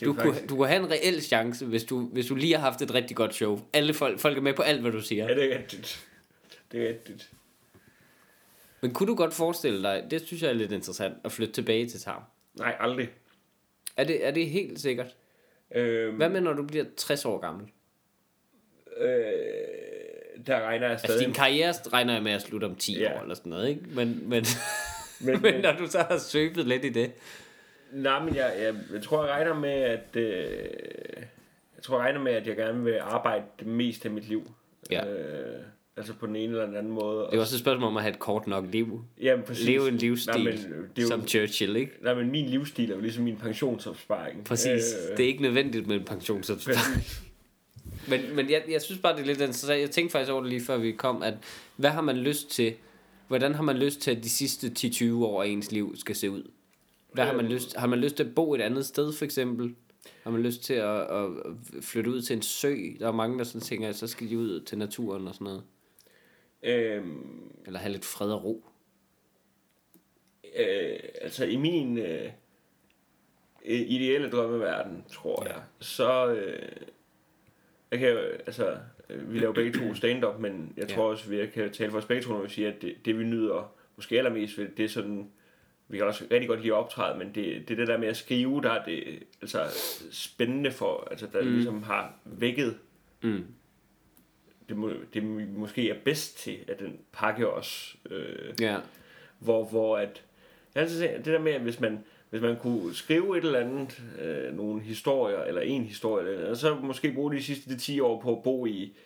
[0.00, 0.38] Du, faktisk...
[0.38, 2.94] kunne, du kunne have en reel chance, hvis du, hvis du lige har haft et
[2.94, 3.60] rigtig godt show.
[3.72, 5.28] Alle folk, folk er med på alt, hvad du siger.
[5.28, 6.06] Ja, det er rigtigt.
[6.72, 7.30] Det er rigtigt.
[8.82, 11.88] Men kunne du godt forestille dig, det synes jeg er lidt interessant, at flytte tilbage
[11.88, 12.22] til Tarm?
[12.54, 13.10] Nej, aldrig.
[13.96, 15.16] Er det, er det helt sikkert?
[15.74, 17.66] Øhm, Hvad med, når du bliver 60 år gammel?
[18.96, 19.08] Øh,
[20.46, 21.14] der regner jeg stadig...
[21.14, 23.16] Altså, din karriere regner jeg med at slutte om 10 ja.
[23.16, 23.82] år eller sådan noget, ikke?
[23.86, 24.44] Men, men,
[25.26, 27.12] men, men når du så har søbet lidt i det...
[27.92, 30.16] Nej, men jeg, jeg, jeg tror, jeg regner med, at...
[30.16, 30.70] Øh,
[31.76, 34.52] jeg tror, jeg regner med, at jeg gerne vil arbejde det meste af mit liv.
[34.90, 35.06] Ja.
[35.06, 35.62] Øh,
[35.96, 37.26] Altså på den ene eller den anden måde.
[37.30, 39.04] Det er også et spørgsmål om at have et kort nok liv.
[39.20, 39.66] Jamen, præcis.
[39.66, 41.92] Leve en livsstil, nej, men, det er jo, som Churchill, ikke?
[42.02, 44.44] Nej, men min livsstil er jo ligesom min pensionsopsparing.
[44.44, 44.94] Præcis.
[45.10, 47.04] Øh, det er ikke nødvendigt med en pensionsopsparing.
[48.10, 49.80] men men jeg, jeg synes bare, det er lidt interessant.
[49.80, 51.34] Jeg tænkte faktisk over det lige før vi kom, at
[51.76, 52.74] hvad har man lyst til,
[53.28, 56.30] hvordan har man lyst til, at de sidste 10-20 år af ens liv skal se
[56.30, 56.42] ud?
[57.12, 57.50] Hvad har man øh.
[57.50, 59.74] lyst, har man lyst til at bo et andet sted, for eksempel?
[60.22, 61.30] Har man lyst til at, at
[61.80, 62.76] flytte ud til en sø?
[62.98, 65.44] Der er mange, der sådan tænker, at så skal de ud til naturen og sådan
[65.44, 65.62] noget.
[66.62, 68.64] Øhm, Eller have lidt fred og ro?
[70.58, 72.30] Øh, altså i min øh,
[73.64, 75.52] ideelle drømmeverden, tror ja.
[75.52, 76.34] jeg, så...
[76.34, 76.86] Øh,
[77.90, 80.94] jeg kan altså, vi laver begge to stand-up, men jeg ja.
[80.94, 83.18] tror også, vi kan tale for os begge to, når vi siger, at det, det
[83.18, 85.30] vi nyder måske allermest ved, det er sådan,
[85.88, 88.08] vi kan også rigtig godt lide at optræde, men det, det er det der med
[88.08, 89.58] at skrive, der er det altså
[90.10, 91.52] spændende for, altså der mm.
[91.52, 92.78] ligesom har vækket
[93.22, 93.44] Mm.
[94.72, 95.22] Det, må, det
[95.56, 97.96] måske er bedst til, at den pakke os.
[98.10, 98.76] Øh, Ja.
[99.38, 100.22] hvor, hvor at,
[100.74, 103.44] jeg har altid set, det der med, at hvis man, hvis man kunne skrive et
[103.44, 107.70] eller andet, øh, nogle historier, eller en historie, eller, og så måske bruge de sidste
[107.70, 108.96] de 10 år på at bo i,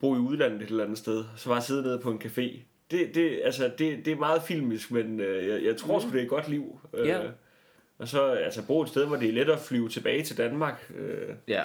[0.00, 2.58] bo i udlandet et eller andet sted, så bare sidde nede på en café.
[2.90, 6.18] Det, det, altså, det, det er meget filmisk, men øh, jeg, jeg tror sgu, det
[6.18, 6.80] er et godt liv.
[6.94, 7.20] Øh, Ja.
[7.98, 10.92] Og så altså, bo et sted, hvor det er let at flyve tilbage til Danmark.
[10.98, 11.64] Øh, Ja.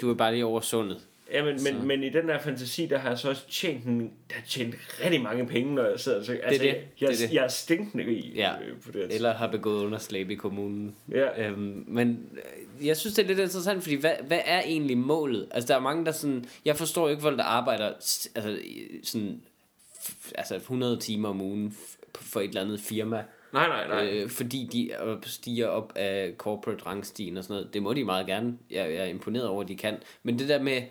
[0.00, 1.00] Du er bare lige over sundet.
[1.32, 4.00] Ja, men, men, men i den der fantasi, der har jeg så også tjent, en,
[4.00, 6.22] der har tjent rigtig mange penge, når jeg sidder.
[6.24, 6.68] Så, altså, det.
[6.68, 7.34] Jeg, jeg, Det er det.
[7.34, 8.52] jeg er stinkende rig Ja.
[8.62, 9.14] øh, på det.
[9.14, 10.94] Eller har begået underslæb i kommunen.
[11.10, 11.48] Ja.
[11.48, 12.28] Øhm, men
[12.80, 15.48] øh, jeg synes, det er lidt interessant, fordi hvad, hvad er egentlig målet?
[15.50, 16.44] Altså, der er mange, der sådan...
[16.64, 18.28] Jeg forstår ikke, folk, der arbejder altså,
[19.02, 19.40] sådan,
[20.34, 21.76] altså 100 timer om ugen
[22.14, 23.22] for et eller andet firma.
[23.52, 24.10] Nej, nej, nej.
[24.12, 24.90] Øh, fordi de
[25.24, 27.74] stiger op af corporate rangstigen og sådan noget.
[27.74, 28.58] Det må de meget gerne.
[28.70, 29.96] Jeg, jeg er imponeret over, at de kan.
[30.22, 30.82] Men det der med,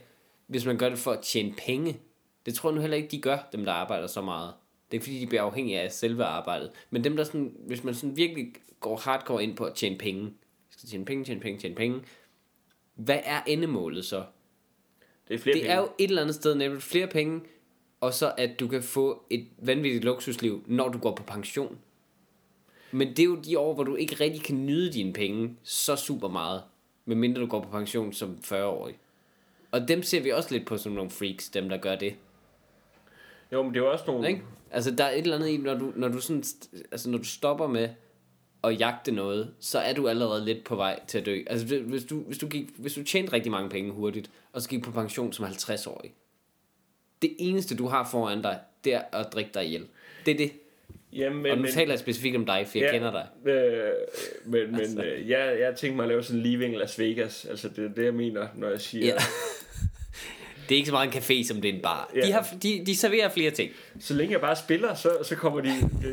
[0.47, 1.99] hvis man gør det for at tjene penge,
[2.45, 4.53] det tror jeg nu heller ikke, de gør, dem der arbejder så meget.
[4.91, 6.71] Det er fordi, de bliver afhængige af selve arbejdet.
[6.89, 10.33] Men dem der sådan, hvis man sådan virkelig går hardcore ind på at tjene penge,
[10.69, 12.01] skal tjene penge, tjene penge, tjene penge,
[12.95, 14.23] hvad er endemålet så?
[15.27, 15.73] det er flere Det penge.
[15.73, 17.41] er jo et eller andet sted nemlig flere penge,
[18.01, 21.77] og så at du kan få et vanvittigt luksusliv, når du går på pension.
[22.91, 25.95] Men det er jo de år, hvor du ikke rigtig kan nyde dine penge så
[25.95, 26.63] super meget,
[27.05, 28.95] medmindre du går på pension som 40-årig.
[29.75, 32.15] Og dem ser vi også lidt på som nogle freaks, dem der gør det.
[33.51, 34.27] Jo, men det er jo også nogle...
[34.29, 34.41] Ikke?
[34.71, 36.43] Altså der er et eller andet i, når du, når du, sådan,
[36.91, 37.89] altså, når du stopper med
[38.63, 41.39] at jagte noget, så er du allerede lidt på vej til at dø.
[41.47, 44.69] Altså hvis du, hvis du, gik, hvis du tjente rigtig mange penge hurtigt, og så
[44.69, 46.13] gik på pension som 50-årig,
[47.21, 49.85] det eneste du har foran dig, det er at drikke dig ihjel.
[50.25, 50.51] Det er det.
[51.13, 52.91] Jamen, Og nu men, taler jeg specifikt om dig, for jeg Ja.
[52.91, 53.51] kender dig.
[53.53, 53.91] øh,
[54.45, 55.03] men, men Altså.
[55.03, 57.45] øh, jeg, jeg tænker mig at lave sådan Leaving Las Vegas.
[57.45, 59.05] Altså, det er det, jeg mener, når jeg siger...
[59.05, 59.13] Ja.
[60.69, 62.11] Det er ikke så meget en café, som det er en bar.
[62.15, 62.21] Ja.
[62.21, 63.71] De, har, de, de serverer flere ting.
[63.99, 65.69] Så længe jeg bare spiller, så, så kommer de,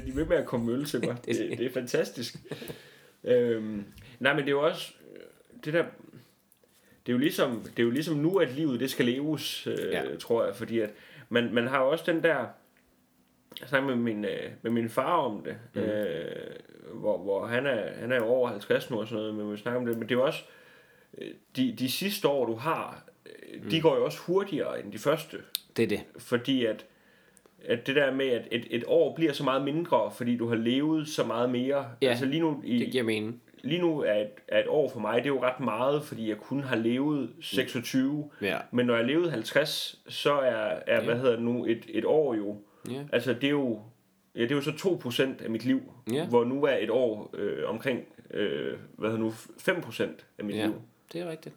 [0.06, 1.16] de ved med at komme øl til mig.
[1.26, 2.34] Det det, er det, er fantastisk.
[3.24, 3.84] øhm,
[4.20, 4.92] nej, men det er jo også...
[5.64, 5.84] Det der...
[7.06, 9.78] Det er, jo ligesom, det er jo ligesom nu, at livet det skal leves, øh,
[9.92, 10.02] Ja.
[10.20, 10.56] tror jeg.
[10.56, 10.90] Fordi at
[11.28, 12.36] man, man har jo også den der...
[13.60, 15.80] Jeg snakkede med min, øh, med min far om det, mm.
[15.80, 16.26] øh,
[16.92, 19.80] hvor, hvor han, er, han er over 50 nu og sådan noget, men vi snakker
[19.80, 19.98] om det.
[19.98, 20.42] Men det er jo også...
[20.42, 20.61] øh,
[21.56, 25.36] De, de sidste år, du har, øh, de går jo også hurtigere end de første
[25.76, 26.00] Det er det.
[26.18, 26.86] fordi at,
[27.64, 30.56] at det der med, at et, et år bliver så meget mindre, fordi du har
[30.56, 31.86] levet så meget mere.
[32.02, 33.42] Ja, altså lige nu, i, Det giver mening.
[33.62, 36.28] lige nu er et, er et år for mig, det er jo ret meget, fordi
[36.28, 38.30] jeg kun har levet 26.
[38.42, 38.58] Ja.
[38.70, 40.54] Men når jeg levede 50, så er,
[40.86, 41.04] er Ja.
[41.04, 42.56] hvad hedder det nu, et, et år jo,
[42.90, 43.02] Ja.
[43.12, 43.80] altså det er jo,
[44.34, 45.80] ja, det er jo så 2% af mit liv,
[46.12, 46.26] Ja.
[46.26, 50.02] hvor nu er et år øh, omkring, øh, hvad hedder nu, 5%
[50.38, 50.74] af mit Ja, liv.
[51.12, 51.54] Det er rigtigt.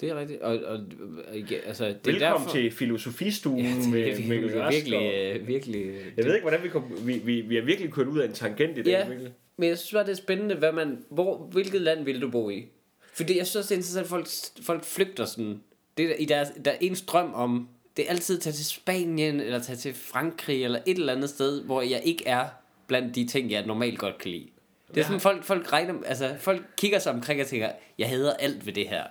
[0.00, 0.40] Det er rigtigt.
[0.42, 0.80] Og, og,
[1.28, 1.34] og
[1.66, 5.36] altså, det er Velkommen derfor, til Filosofistuen Ja, det med er Mikkel Rask virkelig, og-
[5.40, 7.06] øh, virkelig, Jeg ved ikke, hvordan vi kom...
[7.06, 9.08] Vi, vi, vi har virkelig kørt ud af en tangent i dag, Ja.
[9.56, 12.50] Men jeg synes bare, det er spændende, hvad man, hvor, hvilket land vil du bo
[12.50, 12.66] i?
[13.14, 14.26] Fordi jeg synes også, det er interessant, at folk,
[14.66, 15.60] folk flygter sådan.
[15.96, 18.64] Det er, i deres, der er en strøm om, det er altid at tage til
[18.66, 22.48] Spanien, eller tage til Frankrig, eller et eller andet sted, hvor jeg ikke er
[22.86, 24.48] blandt de ting, jeg normalt godt kan lide.
[24.94, 28.32] Det er sådan, folk, folk, regner, altså, folk kigger sig omkring og tænker, jeg hader
[28.32, 29.04] alt ved det her.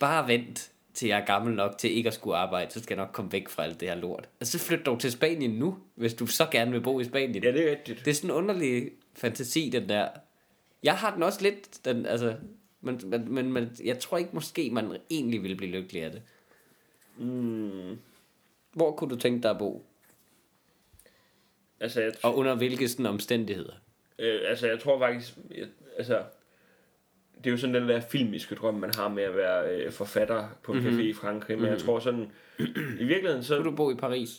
[0.00, 3.04] Bare vent til jeg er gammel nok til ikke at skulle arbejde, så skal jeg
[3.04, 4.28] nok komme væk fra alt det her lort.
[4.40, 7.44] Altså, så flyt dog til Spanien nu, hvis du så gerne vil bo i Spanien.
[7.44, 8.04] Ja, det er rigtigt.
[8.04, 10.08] Det er sådan en underlig fantasi, den der.
[10.82, 12.36] Jeg har den også lidt, den, altså,
[12.80, 16.22] men, men, men, men jeg tror ikke måske, man egentlig ville blive lykkelig af det.
[17.16, 17.98] Mm,
[18.72, 19.86] Hvor kunne du tænke dig at bo?
[21.80, 23.72] altså, jeg, Og under hvilke sådan omstændigheder?
[24.18, 25.34] Øh, altså, jeg tror faktisk...
[25.50, 26.22] Jeg, altså,
[27.38, 30.48] det er jo sådan den der filmiske drøm, man har med at være øh, forfatter
[30.62, 30.88] på en Mhm.
[30.88, 31.58] café i Frankrig.
[31.58, 32.30] Men jeg tror sådan...
[33.00, 33.56] I virkeligheden, så...
[33.56, 34.30] Kunne du bo i Paris?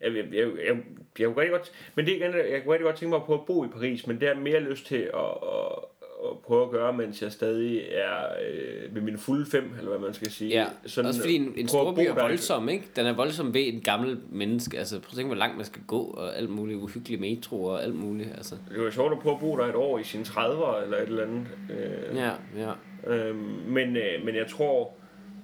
[0.00, 0.76] Jeg, jeg, jeg, jeg,
[1.18, 3.22] jeg kunne rigtig godt, men det er igen, jeg kunne rigtig godt tænke mig at
[3.22, 5.84] prøve at bo i Paris, men det jeg mere lyst til at, at,
[6.24, 9.98] at prøve at gøre, mens jeg stadig er øh, ved min fulde fem, eller hvad
[9.98, 10.50] man skal sige.
[10.50, 12.84] Ja, sådan, også fordi en, en prøve stor at by bo er voldsom, ikke?
[12.96, 14.78] Den er voldsom ved en gammel menneske.
[14.78, 17.82] Altså, prøv at tænke, hvor langt man skal gå, og alt muligt uhyggelig metro og
[17.82, 18.28] alt muligt.
[18.36, 18.54] Altså.
[18.74, 21.02] Det var sjovt at prøve at bo der et år i sine 30'ere, eller et
[21.08, 21.46] eller andet.
[21.70, 23.14] Øh, Ja, ja.
[23.14, 23.36] øh,
[23.68, 24.92] men, øh, men jeg tror,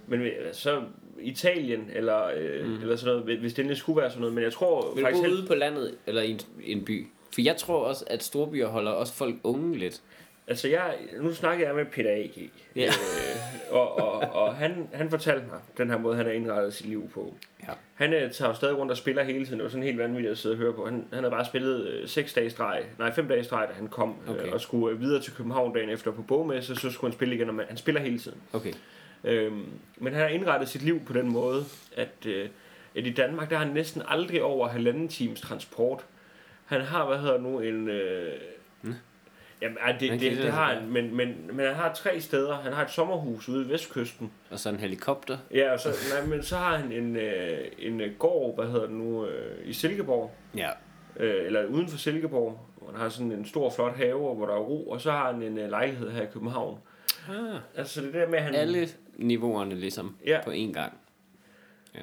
[0.06, 0.80] men øh, så
[1.20, 2.74] Italien, eller, øh, mm.
[2.82, 5.06] eller sådan noget, hvis det endelig skulle være sådan noget, men jeg tror Vil du
[5.06, 5.22] faktisk...
[5.22, 7.06] bo helt- ude på landet, eller i en, en by?
[7.34, 10.02] For jeg tror også, at storbyer holder også folk unge lidt.
[10.48, 12.50] Altså, jeg, nu snakker jeg med Peter A.G.
[12.76, 12.86] Ja.
[12.86, 16.86] Øh, og og, og han, han fortalte mig, den her måde, han har indrettet sit
[16.86, 17.36] liv på.
[17.62, 17.72] Ja.
[17.94, 19.58] Han øh, tager jo stadig rundt og spiller hele tiden.
[19.58, 20.84] Det var sådan helt vanvittigt at sidde og høre på.
[20.84, 23.88] Han, han havde bare spillet øh, 6 dage streg, nej 5 dage streg, da han
[23.88, 24.16] kom.
[24.28, 24.46] Okay.
[24.46, 27.34] Øh, og skulle øh, videre til København dagen efter på bogmesse, så skulle han spille
[27.34, 27.48] igen.
[27.48, 28.38] Og man, han spiller hele tiden.
[28.52, 28.72] Okay.
[29.24, 29.64] Øhm,
[29.96, 31.64] men han har indrettet sit liv på den måde,
[31.96, 32.48] at, øh,
[32.96, 36.04] at i Danmark, der har han næsten aldrig over halvanden times transport.
[36.64, 37.88] Han har, hvad hedder nu, en...
[37.88, 38.32] Øh,
[39.62, 42.54] Jamen, det, det, det, det, har han, men, men, men han har tre steder.
[42.54, 44.32] Han har et sommerhus ude i Vestkysten.
[44.50, 45.38] Og så en helikopter.
[45.54, 45.88] Ja, og så,
[46.18, 49.68] nej, men så har han en, øh, en øh, gård, hvad hedder det nu, øh,
[49.68, 50.32] i Silkeborg.
[50.56, 50.70] Ja.
[51.16, 54.54] øh, eller uden for Silkeborg, hvor han har sådan en stor, flot have, hvor der
[54.54, 56.78] er ro, og så har han en øh, lejlighed her i København.
[57.28, 57.58] Ah.
[57.76, 58.54] Altså det der med, at han...
[58.54, 60.40] Alle niveauerne ligesom Ja.
[60.44, 60.92] på én gang.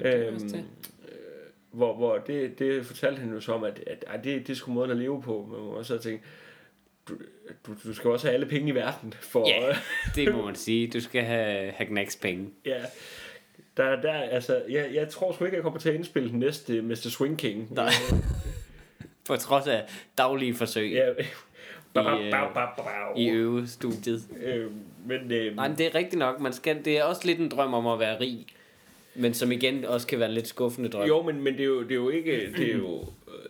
[0.00, 0.64] Ja, Øhm, det.
[1.70, 4.72] hvor, hvor det, det fortalte han jo så om, at, at, at det, det sgu
[4.72, 5.48] måden at leve på.
[5.64, 6.24] Men man så tænke,
[7.08, 7.14] du,
[7.66, 9.48] du, du skal også have alle penge i verden for...
[9.48, 9.76] Ja,
[10.14, 10.86] det må man sige.
[10.90, 12.50] Du skal have, have knacks penge.
[12.66, 12.78] ja.
[13.76, 16.82] Der, der, altså, jeg, jeg tror sgu ikke, jeg kommer til at indspille den næste
[16.82, 16.94] Mr.
[16.94, 17.74] Swing King.
[17.74, 17.90] Nej.
[19.28, 19.82] På trods af
[20.18, 21.10] daglige forsøg Ja.
[21.96, 24.22] I, øh, i øvestudiet.
[24.42, 24.70] Øh,
[25.06, 26.40] men, øh, Nej, men det er rigtigt nok.
[26.40, 28.46] Man skal, det er også lidt en drøm om at være rig.
[29.14, 31.08] Men som igen også kan være en lidt skuffende drøm.
[31.08, 33.04] Jo, men, men det, er jo, det er jo ikke, det er jo,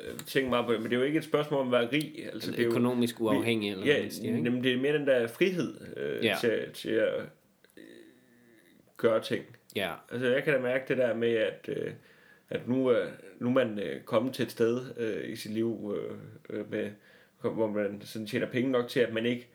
[0.05, 1.93] øh, tænk meget på det, men det er jo ikke et spørgsmål om at være
[1.93, 2.29] rig.
[2.33, 4.45] Altså, det er jo, økonomisk uafhængig, eller hvad ja, man siger, ikke?
[4.45, 6.37] jamen, det er mere den der frihed øh, Ja.
[6.41, 7.15] til, til at
[7.77, 7.83] øh,
[8.97, 9.45] gøre ting.
[9.77, 11.93] Ja, Altså, jeg kan da mærke det der med, at, øh,
[12.51, 15.97] at nu, øh, nu er man øh, kommet til et sted øh, i sit liv,
[16.51, 16.91] øh, øh, med,
[17.41, 19.49] hvor man sådan tjener penge nok til, at man ikke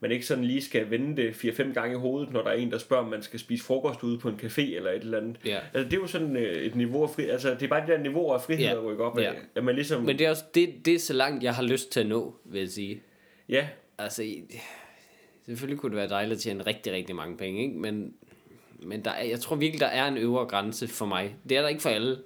[0.00, 2.70] man ikke sådan lige skal vende det 4-5 gange i hovedet, når der er en,
[2.70, 5.36] der spørger, om man skal spise frokost ude på en café eller et eller andet.
[5.44, 5.58] ja.
[5.74, 7.24] Altså, det er jo sådan øh, et niveau af fri...
[7.24, 8.70] Altså, det er bare de der niveauer af frihed, Ja.
[8.74, 9.18] der rykker op.
[9.20, 9.32] Ja.
[9.54, 10.02] At man ligesom...
[10.02, 12.34] Men det er også det, det er så langt, jeg har lyst til at nå,
[12.44, 13.02] vil jeg sige.
[13.48, 14.24] Ja, Altså,
[15.46, 17.78] selvfølgelig kunne det være dejligt at tjene rigtig, rigtig mange penge, ikke?
[17.78, 18.14] Men,
[18.82, 21.36] men der er, jeg tror virkelig, der er en øvre grænse for mig.
[21.48, 22.16] Det er der ikke for alle,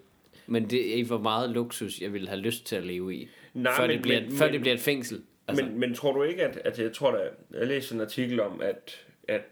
[0.46, 3.28] men det er hvor meget luksus, jeg vil have lyst til at leve i.
[3.54, 5.20] Nej, før, men- det bliver, men- før men- det bliver et fængsel.
[5.50, 6.58] Altså, men, men tror du ikke, at...
[6.64, 7.18] at jeg tror da...
[7.58, 9.42] Jeg læste en artikel om, at, at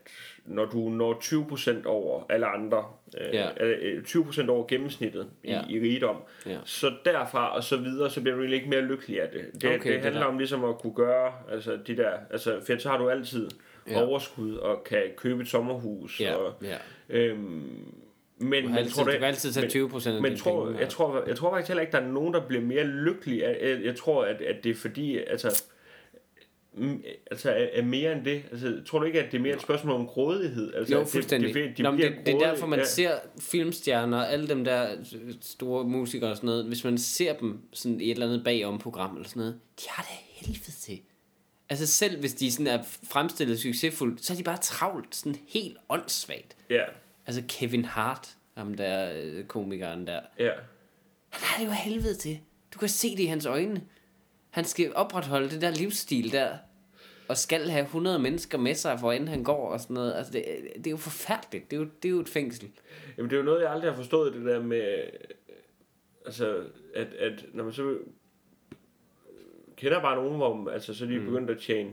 [0.45, 2.85] når du når 20% over alle andre,
[3.21, 3.65] øh, Ja.
[3.65, 5.61] øh, 20% over gennemsnittet i, Ja.
[5.71, 6.59] i rigdom, Ja.
[6.65, 9.63] så derfra og så videre, så bliver du egentlig ikke mere lykkelig af det.
[9.63, 10.27] Det, Okay, det det handler der.
[10.29, 13.49] om ligesom at kunne gøre, altså de der, altså for så har du altid
[13.91, 14.03] Ja.
[14.07, 16.21] overskud og kan købe et sommerhus.
[16.21, 16.77] ja, Og, ja.
[17.09, 17.93] øhm,
[18.39, 20.81] men, Du, altid, tror du kan altid tage men- 20 procent af Men tror, penge.
[20.81, 23.47] jeg, tror, jeg tror faktisk heller ikke, der er nogen, der bliver mere lykkelige.
[23.47, 25.65] af- Jeg, jeg tror, at, at det er fordi, altså,
[27.31, 28.43] altså er, er mere end det.
[28.51, 30.75] Altså, tror du ikke, at det er mere et spørgsmål om grådighed?
[30.75, 31.55] Altså, Jo, at det- fuldstændig.
[31.55, 32.85] Det, det, Nå, det, det er derfor, man ja.
[32.85, 34.89] ser filmstjerner, alle dem der
[35.41, 39.17] store musikere og sådan noget, hvis man ser dem sådan i et eller andet bagom-program
[39.17, 41.01] eller sådan noget, de har det helvede til.
[41.71, 45.77] Altså selv hvis de sådan er fremstillet succesfuldt, så er de bare travlt, sådan helt
[45.89, 46.57] åndssvagt.
[46.71, 46.83] Ja,
[47.27, 50.51] Altså Kevin Hart, ham der øh, komikeren der, ja.
[51.29, 52.39] han har det jo helvede til.
[52.75, 53.83] Du kan se det i hans øjne.
[54.59, 56.59] Han skal opretholde det der livsstil der,
[57.29, 60.15] og skal have 100 mennesker med sig, hvor end han går og sådan noget.
[60.15, 60.45] Altså, det,
[60.75, 61.71] det er jo forfærdeligt.
[61.71, 62.71] Det er jo, det er jo et fængsel.
[63.17, 65.03] Jamen, det er jo noget, jeg aldrig har forstået, det der med,
[66.27, 67.99] altså, at, at når man så
[69.77, 71.25] kender bare nogen, hvor altså, så er de mm.
[71.25, 71.91] begyndt at tjene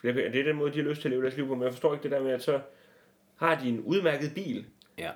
[0.00, 0.32] flere penge.
[0.32, 1.72] Det er den måde, de har lyst til at leve deres liv på, men jeg
[1.72, 2.60] forstår ikke det der med, at så
[3.36, 4.66] har de en udmærket bil,
[4.98, 5.10] Ja.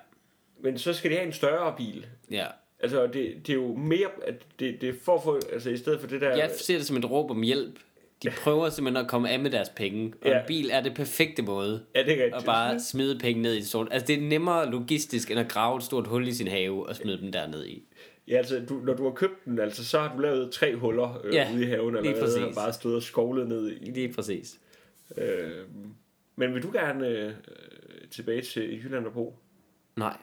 [0.61, 2.07] men så skal de have en større bil.
[2.31, 2.47] Ja.
[2.83, 5.77] Altså, det, det er jo mere, at det, det er for at få, altså i
[5.77, 6.37] stedet for det der...
[6.37, 7.79] Jeg ser det som et råb om hjælp.
[8.23, 10.13] De prøver simpelthen at komme af med deres penge.
[10.23, 10.39] Og Ja.
[10.39, 12.35] en bil er det perfekte måde Ja, det er rigtigt.
[12.35, 13.89] at bare smide penge ned i et stort...
[13.91, 16.97] Altså, det er nemmere logistisk, end at grave et stort hul i sin have og
[16.97, 17.83] smide dem derned i.
[18.29, 21.21] Ja, altså, du, når du har købt den, altså, så har du lavet tre huller
[21.25, 22.55] øh, Ja, ude i haven, lige eller og præcis.
[22.57, 23.91] bare stået og skovlet ned i.
[23.91, 24.59] Det er præcis.
[25.17, 25.51] Øh,
[26.37, 27.33] men vil du gerne øh,
[28.11, 29.39] tilbage til Jylland og bo?
[29.97, 30.17] Nej.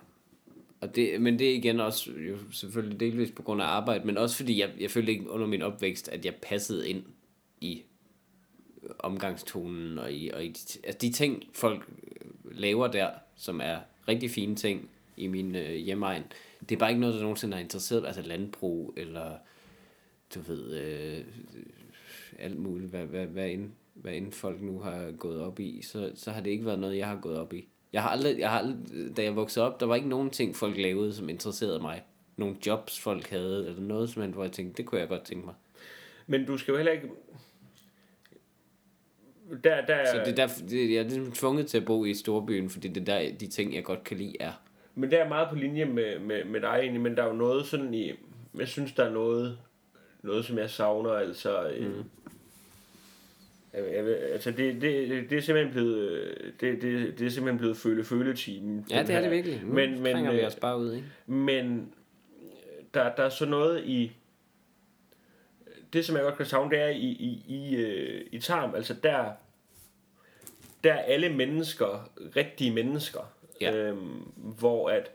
[0.82, 4.18] Og det, men det er igen også jo selvfølgelig delvis på grund af arbejde, men
[4.18, 7.04] også fordi jeg, jeg følte ikke under min opvækst, at jeg passede ind
[7.62, 7.84] i
[9.00, 13.78] omgangstonen og i, og i de, altså de ting, folk øh, laver der, som er
[14.08, 16.24] rigtig fine ting i min øh, hjemmeegn,
[16.70, 18.06] det er bare ikke noget, der nogensinde har interesseret.
[18.06, 19.38] Altså landbrug eller
[20.36, 21.26] du ved, øh,
[22.40, 26.12] alt muligt, hvad, hvad, hvad, end, hvad end folk nu har gået op i, så,
[26.16, 27.68] så har det ikke været noget, jeg har gået op i.
[27.94, 30.56] Jeg har aldrig, jeg har aldrig, da jeg voksede op, der var ikke nogen ting,
[30.56, 32.04] folk lavede, som interesserede mig.
[32.38, 35.24] Nogle jobs, folk havde, eller noget, som man, hvor jeg tænkte, det kunne jeg godt
[35.24, 35.56] tænke mig.
[36.28, 37.10] Men du skal jo heller ikke...
[39.64, 42.14] Der, der, Så det er derfor, det, jeg er ligesom tvunget til at bo i
[42.14, 44.52] storbyen, fordi det er der, de ting, jeg godt kan lide, er.
[44.96, 47.34] Men det er meget på linje med, med, med dig egentlig, men der er jo
[47.34, 48.12] noget sådan i...
[48.58, 49.58] Jeg synes, der er noget,
[50.24, 51.72] noget som jeg savner, altså...
[51.80, 52.04] Mm.
[54.32, 58.04] Altså det, det, det er simpelthen blevet øh, det, det, det er simpelthen blevet føle
[58.04, 59.62] føle timen Ja, det er det virkelig.
[59.64, 61.08] Nu men men vi øh, os bare ud, ikke?
[61.26, 61.94] Men
[62.94, 64.12] der, der er så noget i...
[65.94, 68.76] Det, som jeg godt kan savne, det er i, i, i, øh, i Tarm.
[68.76, 69.32] Altså, der,
[70.84, 73.34] der er alle mennesker rigtige mennesker.
[73.62, 73.76] Ja.
[73.76, 75.12] Øhm, hvor at,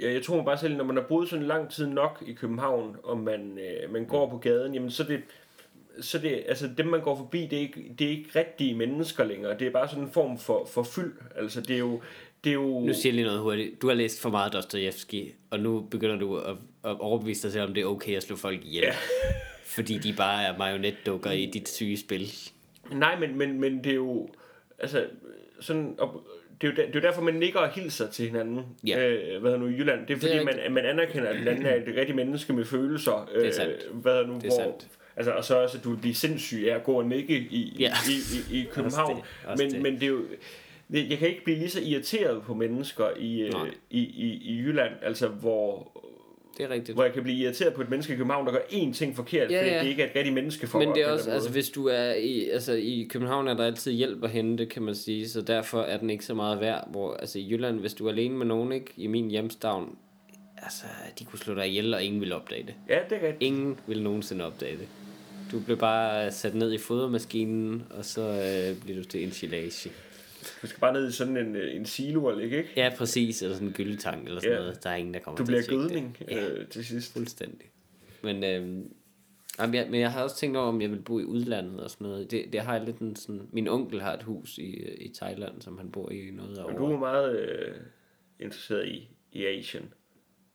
[0.00, 2.96] jeg, jeg tror bare selv, når man har boet sådan lang tid nok i København,
[3.02, 5.22] og man, øh, man går på gaden, jamen så er det,
[6.00, 9.24] så det, altså dem man går forbi, det er ikke, det er ikke rigtige mennesker
[9.24, 9.58] længere.
[9.58, 11.12] Det er bare sådan en form for, for fyld.
[11.36, 12.00] Altså det er jo,
[12.44, 12.80] det er jo...
[12.80, 13.82] Nu siger jeg lige noget hurtigt.
[13.82, 17.64] Du har læst for meget Dostojevski, og nu begynder du at, at overbevise dig selv,
[17.64, 18.84] om det er okay at slå folk ihjel.
[18.84, 18.92] Ja.
[19.76, 22.28] Fordi de bare er marionetdukker i dit syge spil.
[22.92, 24.28] Nej, men, men, men det er jo...
[24.78, 25.06] Altså,
[25.60, 25.94] sådan...
[25.98, 26.26] Og,
[26.60, 29.08] det er, jo der, det er jo derfor, man nikker og hilser til hinanden, Ja.
[29.08, 30.06] øh, hvad nu, i Jylland.
[30.06, 32.64] Det er fordi, er man, man anerkender, at den anden er et rigtigt menneske med
[32.64, 33.28] følelser.
[33.34, 33.88] Øh, Det er sandt.
[33.92, 34.88] Hvad hedder nu, Det er hvor, sandt.
[35.16, 37.76] Altså, og så også, at du vil blive sindssyg af at gå og nikke i,
[37.78, 37.92] Ja.
[38.10, 39.12] i, i, i København.
[39.16, 39.82] Også det, også men, det.
[39.82, 40.20] men det er jo...
[40.90, 43.70] Jeg kan ikke blive lige så irriteret på mennesker i, øh, Nej.
[43.90, 45.92] i, i, i Jylland, altså hvor,
[46.58, 46.96] Det er rigtigt.
[46.96, 49.50] hvor jeg kan blive irriteret på et menneske i København, der gør én ting forkert,
[49.50, 49.82] Ja, fordi ja.
[49.82, 52.12] det ikke er et rigtigt menneske for Men det er også, altså hvis du er
[52.14, 55.82] i, altså i København er der altid hjælp at hente, kan man sige, så derfor
[55.82, 58.46] er den ikke så meget værd, hvor, altså i Jylland, hvis du er alene med
[58.46, 59.96] nogen, ikke, i min hjemstavn,
[60.62, 60.84] altså
[61.18, 62.74] de kunne slå dig ihjel, og ingen vil opdage det.
[62.88, 63.42] Ja, det er rigtigt.
[63.42, 64.88] Ingen vil nogensinde opdage det.
[65.52, 69.90] Du blev bare sat ned i fodermaskinen, og så øh, bliver du til enchilage.
[70.62, 72.70] Du skal bare ned i sådan en, øh, en silo ligge, ikke?
[72.76, 74.60] Ja, præcis, eller sådan en gyldetank eller sådan Ja.
[74.62, 74.84] noget.
[74.84, 76.26] Der er ingen, der kommer Du til bliver at tjekke gødning Det.
[76.30, 77.12] Ja, øh, til sidst.
[77.12, 77.70] fuldstændig.
[78.22, 78.84] Men, øh,
[79.58, 81.90] jamen, jeg, men jeg har også tænkt over, om jeg vil bo i udlandet og
[81.90, 82.30] sådan noget.
[82.30, 83.48] Det, det har jeg lidt en sådan...
[83.52, 86.64] Min onkel har et hus i, øh, i Thailand, som han bor i noget af
[86.64, 87.74] Og du er meget øh,
[88.40, 89.92] interesseret i, i Asien.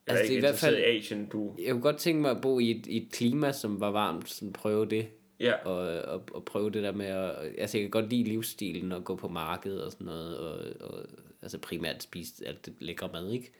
[0.08, 1.56] Altså, ikke det er i hvert fald- i Asien, du...
[1.64, 4.30] Jeg kunne godt tænke mig at bo i et, i et klima, som var varmt,
[4.30, 5.08] sådan prøve det.
[5.40, 7.32] Ja, Og, og, og prøve det der med at...
[7.58, 10.38] Altså, jeg kan godt lide livsstilen og gå på markedet og sådan noget.
[10.38, 11.00] Og, og
[11.42, 13.52] altså primært spise alt det lækre mad, ikke?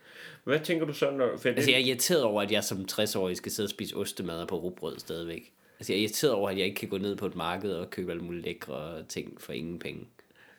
[0.44, 1.38] hvad tænker du så, når...
[1.38, 4.48] For Altså, jeg er irriteret over, at jeg som 60-årig skal sidde og spise ostemad
[4.48, 5.52] på rugbrød stadigvæk.
[5.80, 7.90] Altså, jeg er irriteret over, at jeg ikke kan gå ned på et marked og
[7.90, 10.06] købe alle mulige lækre ting for ingen penge.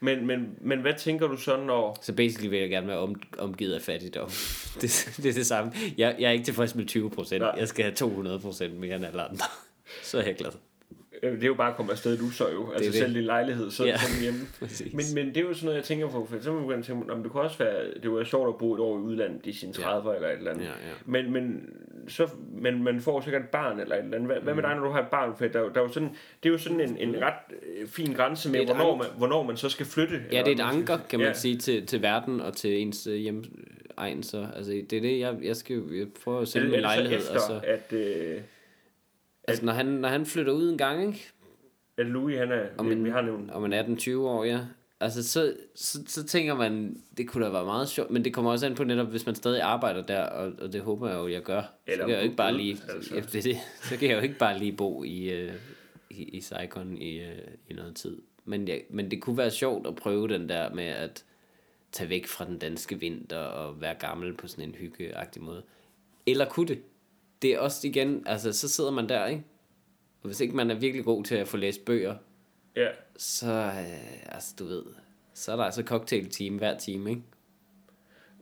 [0.01, 1.99] Men, men, men hvad tænker du så, når...
[2.03, 4.29] Så basically vil jeg gerne være om, omgivet af fattigdom.
[4.81, 5.73] det, det er det samme.
[5.99, 7.45] Jeg, jeg er ikke tilfreds med 20 procent.
[7.57, 9.45] Jeg skal have 200 procent mere end alle andre.
[10.03, 10.51] Så er jeg glad.
[11.23, 12.71] Øh, Det er jo bare at komme afsted, du så jo.
[12.73, 12.99] Altså det.
[12.99, 13.91] selv din lejlighed, så Ja.
[13.91, 13.97] ja.
[13.99, 14.41] sådan hjemme.
[14.97, 16.27] Men, men det er jo sådan noget, jeg tænker på.
[16.31, 18.75] For eksempel kan man tænke, om det kunne også være, det var sjovt at bo
[18.75, 20.65] et år i udlandet i sine 30'er eller et eller andet.
[20.65, 20.95] Ja, ja.
[21.07, 21.61] Men, men,
[22.09, 24.31] så, men man får sikkert et barn eller et eller andet.
[24.33, 24.69] Hvad, hvad med Mm.
[24.69, 25.37] dig, når du har et barn?
[25.39, 26.09] For der, er der er jo sådan,
[26.43, 27.35] det er jo sådan en, en ret
[27.81, 30.23] øh, fin grænse med, hvornår man, hvornår man så skal flytte.
[30.33, 31.35] Ja, det er et anker, kan man ja.
[31.35, 33.45] sige, til, til verden og til ens øh, hjem
[33.97, 37.19] egen, så altså, det er det, jeg, jeg skal jeg prøver at sælge min lejlighed,
[37.19, 38.41] efter, og så, at, øh,
[39.49, 41.31] altså, når han, når han flytter ud en gang, ikke?
[41.97, 44.59] at Louis, han er, Om en, vi har nævnt, om man 18-20 år, ja.
[45.01, 48.51] Altså, så, så, så tænker man, det kunne da være meget sjovt, men det kommer
[48.51, 51.29] også an på netop, hvis man stadig arbejder der, og, og det håber jeg jo,
[51.29, 51.63] jeg gør.
[51.63, 53.15] Så Eller kan jeg jo ikke bare lige, altså.
[53.33, 55.53] det, det, så kan jeg jo ikke bare lige bo i, øh,
[56.11, 57.39] i, i Saigon i, øh,
[57.69, 58.17] i noget tid.
[58.45, 61.25] Men, jeg, men det kunne være sjovt at prøve den der med at
[61.93, 65.63] tage væk fra den danske vinter og være gammel på sådan en hyggeagtig måde.
[66.27, 66.83] Eller kunne det?
[67.43, 69.45] Det er også igen, altså så sidder man der, ikke?
[70.23, 72.15] Og hvis ikke man er virkelig god til at få læst bøger,
[72.83, 74.83] ja, så, øh, altså du ved,
[75.35, 77.23] så er der altså cocktail-team hver time, ikke?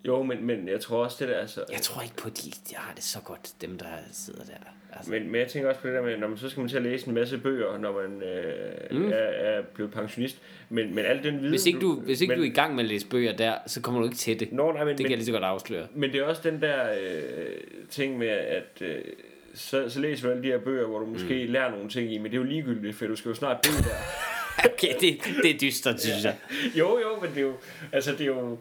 [0.07, 2.75] jo, men, men jeg tror også, det der, altså, Jeg tror ikke på, de, de
[2.77, 4.73] har det så godt, dem der sidder der.
[4.93, 6.69] Altså, Men, men jeg tænker også på det der med, når man så skal man
[6.69, 9.09] til at læse en masse bøger, når man øh, mm.
[9.09, 10.43] er, er blevet pensionist.
[10.69, 11.49] Men, men al den viden...
[11.49, 13.55] hvis ikke, du, hvis ikke men, du er i gang med at læse bøger der,
[13.67, 14.53] så kommer du ikke til det.
[14.53, 15.87] Nå, nej, men, Det kan men, jeg lige så godt afsløre.
[15.95, 17.57] men det er også den der øh,
[17.91, 19.03] ting med, at øh,
[19.57, 21.53] så, så læser du alle de her bøger, hvor du måske mm.
[21.53, 23.71] lærer nogle ting i, men det er jo ligegyldigt, for du skal jo snart dø
[23.71, 23.97] der.
[24.73, 26.37] Okay, det, det er dystert, synes jeg.
[26.79, 27.57] jo, jo, men det er jo...
[27.93, 28.59] Altså, det er jo...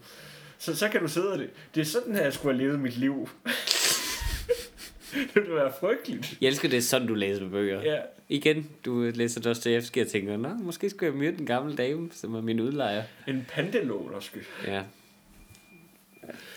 [0.58, 1.50] Så, så kan du sidde og det.
[1.76, 3.30] Det er sådan her, jeg skulle have levet mit liv.
[5.14, 6.38] det ville være frygteligt.
[6.42, 7.82] Jeg elsker det, er sådan du læser bøger.
[7.82, 8.00] Ja.
[8.30, 12.36] Igen, du læser Dostoyevsky og tænker, Nå, måske skulle jeg møde den gamle dame, som
[12.36, 13.04] er min udlejer.
[13.28, 14.84] En pandelånerske, Ja.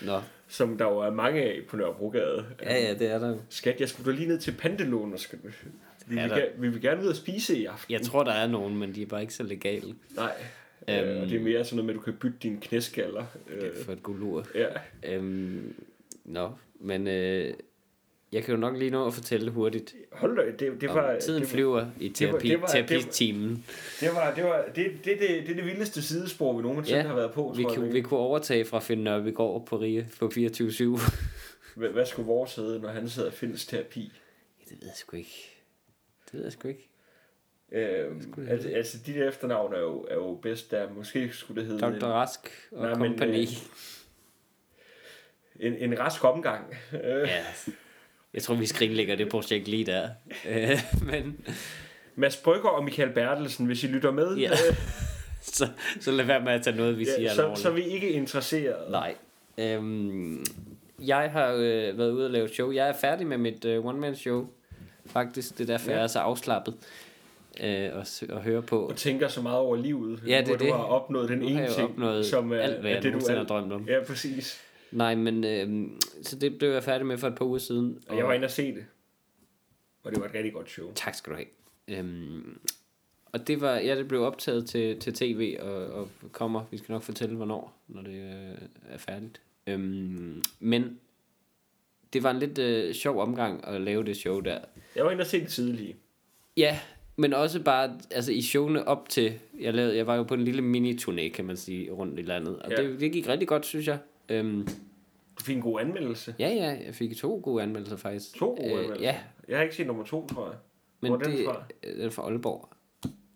[0.02, 0.20] Nå.
[0.48, 2.44] Som der jo er mange af på Nørrebrogade.
[2.62, 3.36] Ja, ja, det er der.
[3.48, 5.38] Skat, jeg skulle da lige ned til pandelånerske.
[6.06, 7.92] Vi, Er vil, der- gerne, vi vil gerne ud og spise i aften.
[7.92, 9.94] Jeg tror, der er nogen, men de er bare ikke så legale.
[10.16, 10.32] Nej.
[10.88, 11.08] Øhm.
[11.08, 13.24] Øhm, og det er mere sådan noget med, at du kan bytte dine knæskaller.
[13.50, 14.46] Øh, For et gulur.
[14.54, 14.66] ja.
[15.02, 15.74] Øhm,
[16.24, 17.54] nå, men øh,
[18.32, 19.94] jeg kan jo nok lige nå at fortælle hurtigt.
[20.12, 21.18] Hold da, det, det var...
[21.20, 23.64] tiden det, flyver i terapi, det var- det var- terapitimen.
[24.00, 27.06] Det var, det, var, det, det, det, det, er det vildeste sidespor, vi nogensinde Ja,
[27.06, 27.78] har været på, Vi, tror jeg.
[27.78, 31.00] kunne, vi kunne overtage fra Finn Nørbegaard på Rie på 24-7.
[31.76, 34.12] Hvad, hvad skulle vores hedde, når han sidder og findes terapi?
[34.68, 35.54] det ved jeg sgu ikke.
[36.24, 36.84] Det ved jeg sgu ikke.
[37.72, 40.90] Øhm, altså, altså, de der efternavn er jo, er jo bedst der.
[40.90, 42.06] Måske skulle det hedde Dr.
[42.06, 42.40] Rask
[42.72, 43.42] og Nej, men, kompagni.
[43.42, 43.48] øh,
[45.66, 46.74] en, en rask omgang.
[46.92, 47.44] Øh, Ja,
[48.34, 50.08] jeg tror, vi skrinlægger det projekt lige der.
[50.48, 51.40] Øh, men
[52.16, 54.36] Mads Brygger og Michael Bertelsen, hvis I lytter med.
[54.36, 54.50] Ja.
[54.50, 54.76] øh,
[55.42, 55.68] så,
[56.00, 57.62] så lad være med at tage noget, vi siger Ja, så, alvorligt.
[57.62, 58.90] så er vi ikke interesseret.
[58.90, 59.14] Nej.
[59.58, 60.44] Øhm,
[61.06, 62.70] jeg har øh, været ude og lave show.
[62.70, 64.46] Jeg er færdig med mit øh, one-man-show.
[65.06, 65.96] Faktisk, det er derfor, Ja.
[65.96, 66.74] jeg er så afslappet
[67.62, 68.06] øh, og,
[68.36, 68.86] og høre på.
[68.88, 70.22] Og tænker så meget over livet.
[70.26, 70.72] Ja, det hvor er du det.
[70.72, 73.72] har opnået den ene ting, opnået som er, alt, hvad er det, du har drømt
[73.72, 73.88] om.
[73.88, 74.60] Ja, præcis.
[74.92, 75.90] Nej, men øh,
[76.22, 77.98] så det blev jeg færdig med for et par uger siden.
[78.08, 78.86] Og jeg var inde og se det.
[80.02, 80.92] Og det var et rigtig godt show.
[80.94, 81.48] Tak skal du have.
[81.88, 82.58] Øhm,
[83.32, 86.92] og det var, ja, det blev optaget til, til tv og, og kommer, vi skal
[86.92, 89.40] nok fortælle, hvornår, når det øh, er færdigt.
[89.66, 91.00] Øhm, men
[92.12, 94.58] det var en lidt øh, sjov omgang at lave det show der.
[94.96, 95.96] Jeg var inde og se det tidlige.
[96.56, 96.80] Ja,
[97.16, 100.44] men også bare altså i showene op til, jeg, lavede, jeg var jo på en
[100.44, 102.58] lille mini-turné, kan man sige, rundt i landet.
[102.58, 102.82] Og ja.
[102.82, 103.98] det, det gik rigtig godt, synes jeg.
[104.28, 104.68] Øhm,
[105.38, 106.34] Du fik en god anmeldelse.
[106.38, 108.34] ja, ja, jeg fik to gode anmeldelser faktisk.
[108.34, 109.02] To gode Øh, anmeldelser.
[109.02, 110.56] Ja, Jeg har ikke set nummer to, tror jeg.
[111.00, 111.62] men Hvor er den det fra?
[111.82, 112.68] øh, den er fra Aalborg.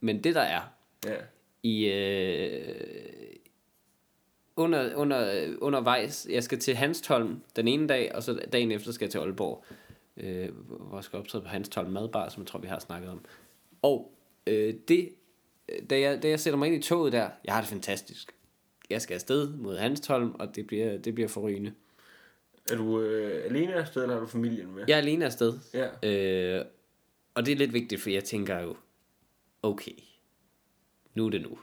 [0.01, 0.61] Men det der er,
[1.07, 1.14] Ja.
[1.62, 2.74] i øh,
[4.57, 9.05] under, under, undervejs, jeg skal til Hanstholm den ene dag, og så dagen efter skal
[9.05, 9.64] jeg til Aalborg,
[10.16, 13.24] øh, hvor jeg skal optræde på Hanstholm Madbar, som jeg tror, vi har snakket om.
[13.82, 14.12] Og
[14.47, 15.09] øh, det,
[15.90, 18.34] da jeg, da jeg sætter mig ind i toget der, jeg har det fantastisk.
[18.90, 21.72] Jeg skal afsted mod Hanstholm, og det bliver, det bliver forrygende.
[22.70, 24.84] Er du øh, alene afsted, eller har du familien med?
[24.88, 26.08] Jeg er alene afsted, Ja.
[26.58, 26.64] øh,
[27.34, 28.76] og det er lidt vigtigt, for jeg tænker jo,
[29.62, 29.92] okay,
[31.14, 31.58] nu er det nu.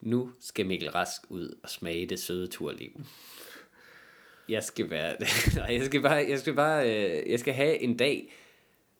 [0.00, 2.90] Nu skal Mikkel Rask ud og smage det søde turliv.
[4.48, 5.16] Jeg skal være...
[5.56, 6.26] Nej, jeg skal bare...
[6.28, 8.32] Jeg skal, bare øh, jeg skal have en dag,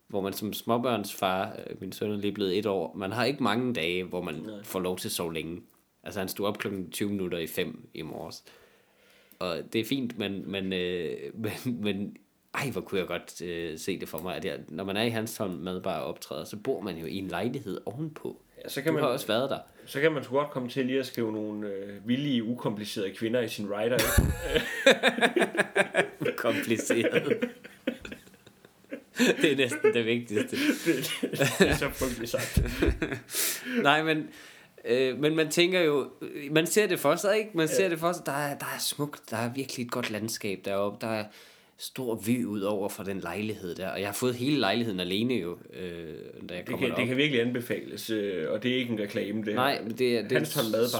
[0.07, 3.43] hvor man som småbørnsfar, øh, min søn er lige blevet et år, man har ikke
[3.43, 4.63] mange dage, hvor man Nej.
[4.63, 5.61] får lov til at sove længe.
[6.05, 8.43] Altså han stod op klokken 20 minutter i 5 i morges.
[9.39, 11.51] Og det er fint, men, men, øh, men,
[11.81, 12.17] men
[12.53, 15.03] ej, hvor kunne jeg godt øh, se det for mig, at jeg, når man er
[15.03, 18.41] i hans hånd med bare optræder, så bor man jo i en lejlighed ovenpå.
[18.63, 19.59] ja så, Du kan man, har også været der.
[19.85, 23.41] så kan man sgu godt komme til lige at skrive nogle øh, villige, ukomplicerede kvinder
[23.41, 23.97] i sin writer.
[26.37, 27.49] Kompliceret.
[29.17, 30.55] det er næsten det vigtigste.
[30.85, 31.11] det,
[31.59, 32.61] det er så frygteligt sagt.
[33.83, 34.29] Nej, men,
[34.87, 36.09] øh, men man tænker jo,
[36.51, 37.49] man ser det for sig, ikke?
[37.53, 40.09] Man ser det for sig, der er, der er smukt, der er virkelig et godt
[40.11, 41.25] landskab deroppe, der er
[41.77, 45.33] stor vy ud over fra den lejlighed der, og jeg har fået hele lejligheden alene
[45.33, 46.13] jo, øh,
[46.49, 46.97] da jeg Det kan, derop.
[46.97, 49.55] det kan virkelig anbefales, øh, og det er ikke en reklame, det.
[49.55, 50.47] Nej, det det er et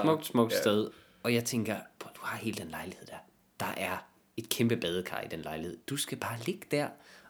[0.01, 0.57] smukt, smukt Ja.
[0.57, 0.61] ja.
[0.61, 0.89] sted,
[1.23, 3.17] og jeg tænker, "Prøv, du har hele den lejlighed der,
[3.59, 4.05] der er
[4.37, 6.87] et kæmpe badekar i den lejlighed, du skal bare ligge der,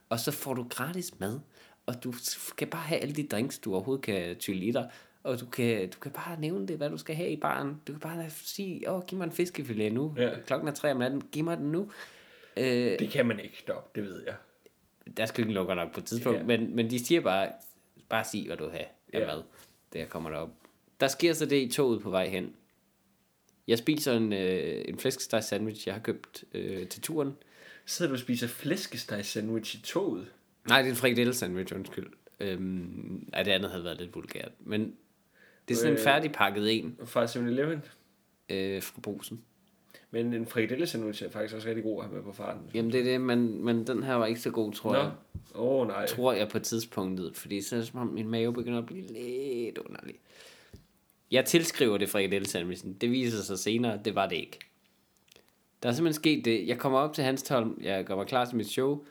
[0.09, 1.39] og så får du gratis mad,
[1.85, 4.89] og du skal bare have alle de drinks, du overhovedet kan tylle i dig,
[5.25, 7.81] og du kan, du kan bare nævne det, hvad du skal have i baren.
[7.87, 10.13] Du kan bare sige, åh, giv mig en fiskefilet nu.
[10.17, 10.29] Ja.
[10.47, 11.91] Klokken er tre om natten, giv mig den nu.
[12.57, 12.65] Øh,
[12.99, 14.35] Det kan man ikke, dog, det ved jeg.
[15.17, 16.43] deres køkken lukker nok på et tidspunkt, Ja.
[16.43, 17.49] men, men de siger bare,
[18.09, 19.25] bare sig, hvad du have af Ja.
[19.25, 19.43] mad,
[19.95, 20.49] jeg kommer derop.
[20.99, 22.53] Der sker så det i toget på vej hen.
[23.67, 27.35] Jeg spiser en, øh, en flæskesteg sandwich, jeg har købt øh, til turen.
[27.85, 30.27] Sidder du og spiser flæskesteg sandwich i toget?
[30.67, 32.07] Nej, det er en frikadelle sandwich, undskyld.
[32.39, 34.51] Øhm, ej, det andet havde været lidt vulgært.
[34.59, 34.95] Men
[35.67, 36.03] det er sådan en Øh.
[36.03, 37.81] færdigpakket en Fra 7-Eleven?
[38.49, 39.41] øh, fra brusen.
[40.11, 42.61] Men en frikadelle sandwich er faktisk også rigtig god at have med på farten.
[42.73, 45.11] Jamen det er det, men, men den her var ikke så god, tror Nå, jeg.
[45.55, 46.05] åh oh, nej.
[46.07, 49.01] tror jeg på tidspunktet, fordi så er det som om min mave begynder at blive
[49.01, 50.15] lidt underlig.
[51.31, 52.93] Jeg tilskriver det frikadelle sandwichen.
[52.93, 54.59] Det viser sig senere, det var det ikke.
[55.83, 56.67] Der er simpelthen sket det.
[56.67, 59.05] Jeg kommer op til Hanstholm, jeg gør mig klar til mit show.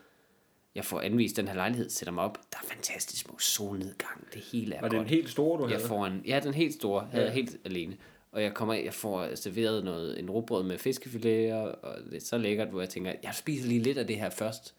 [0.74, 2.38] Jeg får anvist den her lejlighed, sætter mig op.
[2.52, 4.28] Der er fantastisk smuk solnedgang.
[4.34, 4.92] Det hele er Var godt.
[4.92, 5.88] det en helt store, du Jeg havde?
[5.88, 7.30] får en, ja, den helt store, havde Ja.
[7.30, 7.96] jeg helt alene.
[8.32, 12.38] Og jeg kommer jeg får serveret noget, en rugbrød med fiskefilet, og, det er så
[12.38, 14.74] lækkert, hvor jeg tænker, jeg spiser lige lidt af det her først,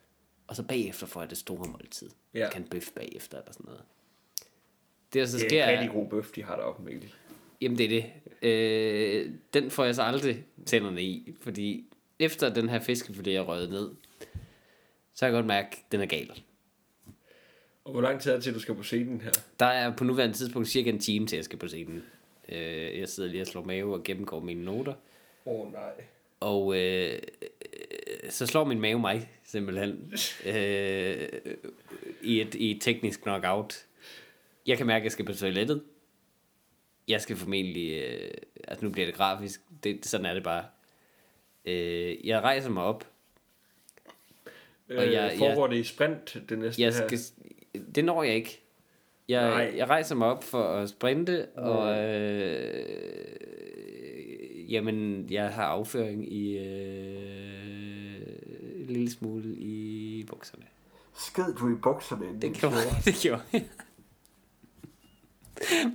[0.48, 2.10] og så bagefter får jeg det store måltid.
[2.34, 2.40] Ja.
[2.40, 3.82] Jeg kan bøf bagefter, eller sådan noget.
[5.14, 7.14] Det, der så Det er sker, en rigtig god bøf, de har deroppe, Mikkel.
[7.62, 8.06] jamen det er det.
[8.50, 11.86] Øh, den får jeg så aldrig tænderne i, fordi
[12.20, 13.90] efter den her fiskefilet er røget ned,
[15.16, 16.44] så kan jeg godt mærke, at den er gal.
[17.86, 19.32] Og hvor lang tid er det til, du skal på scenen her?
[19.60, 22.04] Der er på nuværende tidspunkt cirka en time til, jeg skal på scenen.
[22.50, 24.94] Øh, jeg sidder lige og slår mave og gennemgår mine noter.
[25.46, 25.92] Åh oh, nej.
[26.40, 30.14] Og øh, øh, så slår min mave mig simpelthen
[30.56, 31.30] øh,
[32.22, 33.86] i, et, i et teknisk knockout.
[34.68, 35.84] Jeg kan mærke, at jeg skal på toilettet.
[37.08, 38.04] Jeg skal formentlig...
[38.04, 38.32] Øh,
[38.68, 39.62] altså nu bliver det grafisk.
[39.84, 40.66] Det, sådan er det bare.
[41.66, 43.08] Øh, jeg rejser mig op.
[44.90, 47.08] Og jeg- jeg, foregår det i sprint, det næste Jeg her?
[47.08, 47.20] skal,
[47.96, 48.62] det når jeg ikke.
[49.30, 49.74] Jeg, Nej.
[49.78, 52.86] jeg rejser mig op for at sprinte, og øh,
[54.74, 56.66] jamen, jeg har afføring i øh,
[58.80, 60.64] en lille smule i bukserne.
[61.18, 62.26] Sked du i bukserne?
[62.42, 62.76] Det gjorde,
[63.06, 63.64] det gjorde jeg.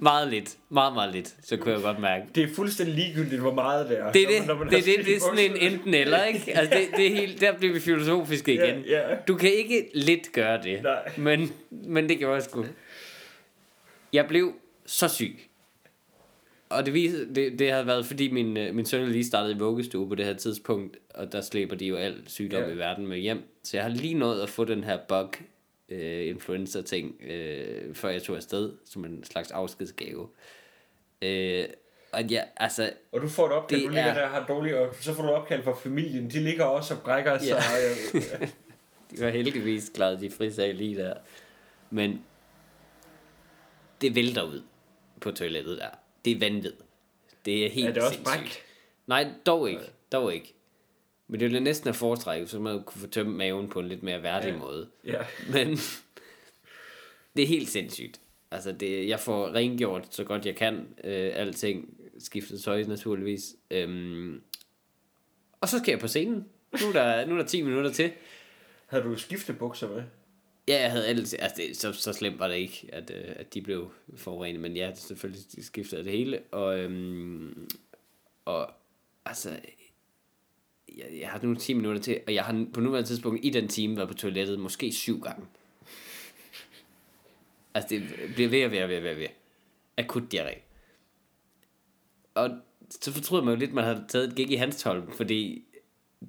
[0.01, 0.57] Meget lidt.
[0.69, 1.35] Meget, meget lidt.
[1.43, 2.25] Så kunne jeg godt mærke.
[2.35, 4.13] Det er fuldstændig ligegyldigt, hvor meget det er.
[4.13, 4.39] Det er når det.
[4.39, 6.53] man- når man det, er det, det er sådan en enten eller, ikke?
[6.59, 8.81] Altså, det, det er helt, der bliver vi filosofiske igen.
[8.89, 9.01] ja.
[9.29, 10.83] Du kan ikke lidt gøre det.
[10.83, 11.13] Nej.
[11.17, 12.65] Men, men det gjorde jeg sgu.
[14.13, 14.53] Jeg blev
[14.87, 15.39] så syg.
[16.69, 19.59] Og det, viser, det, det har været, fordi min, øh, min søn lige startet i
[19.59, 22.69] vuggestue på det her tidspunkt, og der slæber de jo al sygdom Ja.
[22.69, 23.43] i verden med hjem.
[23.65, 25.31] Så jeg har lige nået at få den her bug
[25.91, 30.29] øh, influenza ting, øh, før jeg tog afsted, som en slags afskedsgave.
[31.23, 31.65] Øh,
[32.13, 34.75] og ja, altså, Og du får et opkald, Det du ligger er- der har dårligt,
[34.77, 36.31] og så får du opkald fra familien.
[36.31, 37.47] De ligger også og brækker sig.
[37.49, 37.57] Ja.
[37.57, 37.61] og
[38.41, 38.51] jeg-
[39.11, 41.15] De var heldigvis klaret de frisag lige der.
[41.91, 42.25] Men
[44.01, 44.63] det vælter ud
[45.21, 45.89] på toilettet der.
[46.25, 46.73] Det er vanvid.
[47.45, 48.39] Det er helt Er det også sindssygt.
[48.39, 48.63] bræk?
[49.07, 49.83] Nej, dog ikke.
[50.13, 50.55] Dog ikke.
[51.31, 54.03] Men det ville næsten at foretrække, så man kunne få tømt maven på en lidt
[54.03, 54.59] mere værdig Ja.
[54.59, 54.89] måde.
[55.05, 55.19] Ja.
[55.53, 55.69] Men
[57.37, 58.21] det er helt sindssygt.
[58.51, 60.75] Altså, det, jeg får rengjort så godt jeg kan.
[61.05, 61.95] Øh, alting.
[62.19, 63.55] Skiftet tøj naturligvis.
[63.71, 64.43] Øhm,
[65.61, 66.45] og så skal jeg på scenen.
[66.83, 68.13] Nu er der, nu er der 10 minutter til.
[68.87, 70.03] Havde du skiftebukser med?
[70.69, 73.55] Ja, jeg havde ellers, altså det, så, så slemt var det ikke, at, øh, at
[73.55, 77.69] de blev forurenet, men ja, selvfølgelig de skiftede det hele, og, øhm,
[78.45, 78.71] og
[79.25, 79.59] altså,
[80.97, 83.69] jeg, jeg har nu 10 minutter til, og jeg har på nuværende tidspunkt i den
[83.69, 85.47] time været på toilettet måske syv gange.
[87.75, 89.29] Altså det bliver ved og ved og ved og ved, og ved.
[89.97, 90.59] Akut diarré.
[92.35, 92.51] Og
[92.91, 95.65] så fortryder man jo lidt, at man har taget et gig i hans Hanstholm, fordi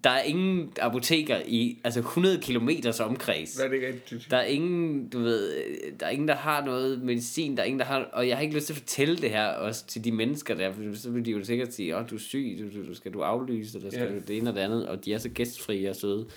[0.03, 3.57] der er ingen apoteker i altså 100 kilometers omkreds.
[3.59, 4.27] Nej, det er rigtigt.
[4.31, 5.51] Der er ingen, du ved,
[5.99, 8.41] der er ingen, der har noget medicin, der er ingen, der har, og jeg har
[8.43, 11.25] ikke lyst til at fortælle det her også til de mennesker der, for så vil
[11.25, 13.77] de jo sikkert sige, åh, oh, du er syg, du, du, du skal du aflyse,
[13.77, 14.09] eller skal Ja.
[14.09, 16.27] du det ene og det andet, og de er så gæstfrie og søde.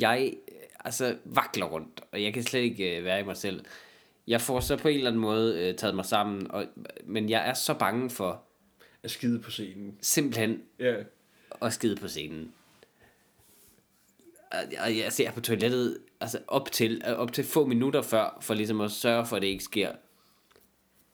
[0.00, 0.34] Jeg,
[0.84, 3.64] altså, vakler rundt, og jeg kan slet ikke øh, være i mig selv.
[4.26, 6.64] Jeg får så på en eller anden måde øh, taget mig sammen, og,
[7.04, 8.42] men jeg er så bange for
[9.02, 9.94] At skide på scenen.
[10.00, 10.94] simpelthen Ja.
[11.60, 12.52] Og skide på scenen.
[14.84, 18.80] Og jeg ser på toilettet altså op til, op til få minutter før, for ligesom
[18.80, 19.92] at sørge for, at det ikke sker.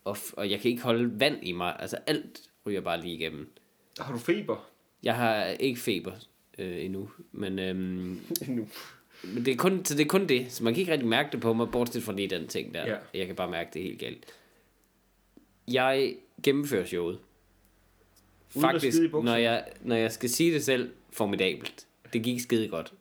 [0.04, 1.76] Og, og jeg kan ikke holde vand i mig.
[1.78, 3.52] Altså alt ryger bare lige igennem.
[3.98, 4.68] Har du feber?
[5.02, 6.12] Jeg har ikke feber
[6.58, 8.68] øh, endnu, men, øhm, nu.
[9.22, 10.52] men det, er kun, så det er kun det.
[10.52, 12.86] Så man kan ikke rigtig mærke det på mig, bortset fra lige den ting der.
[12.86, 12.96] Ja.
[13.14, 14.24] Jeg kan bare mærke det helt galt.
[15.68, 17.18] Jeg gennemfører showet.
[18.56, 19.24] Uden at Faktisk, bukserne?
[19.24, 21.86] når jeg, når jeg skal sige det selv, formidabelt.
[22.12, 22.92] Det gik skide godt.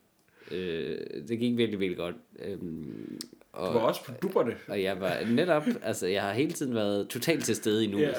[0.51, 0.97] Øh,
[1.27, 2.15] det gik virkelig, virkelig godt.
[2.39, 3.19] Øhm,
[3.55, 4.55] Du var og, også på dupperne.
[4.67, 7.99] og jeg var netop, altså jeg har hele tiden været totalt til stede i nu.
[7.99, 8.09] Ja.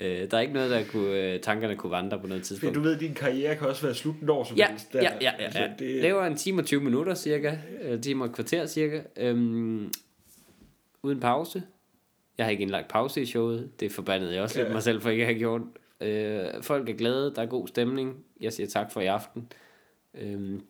[0.00, 2.74] Øh, der er ikke noget, der kunne, øh, tankerne kunne vandre på noget tidspunkt.
[2.74, 4.94] du ved, at din karriere kan også være slut når som Ja, helst.
[4.94, 5.70] ja, ja, ja, Altså, ja.
[5.78, 7.56] det, Laver en time og 20 minutter cirka.
[7.84, 9.00] En time og et kvarter cirka.
[9.16, 9.90] Øhm,
[11.02, 11.62] uden pause.
[12.38, 13.70] Jeg har ikke indlagt pause i showet.
[13.80, 14.72] Det forbandede jeg også lidt Ja.
[14.72, 15.60] mig selv for ikke at have gjort.
[16.00, 17.34] Øh, folk er glade.
[17.34, 18.24] Der er god stemning.
[18.40, 19.52] Jeg siger tak for i aften.
[20.14, 20.60] Øh,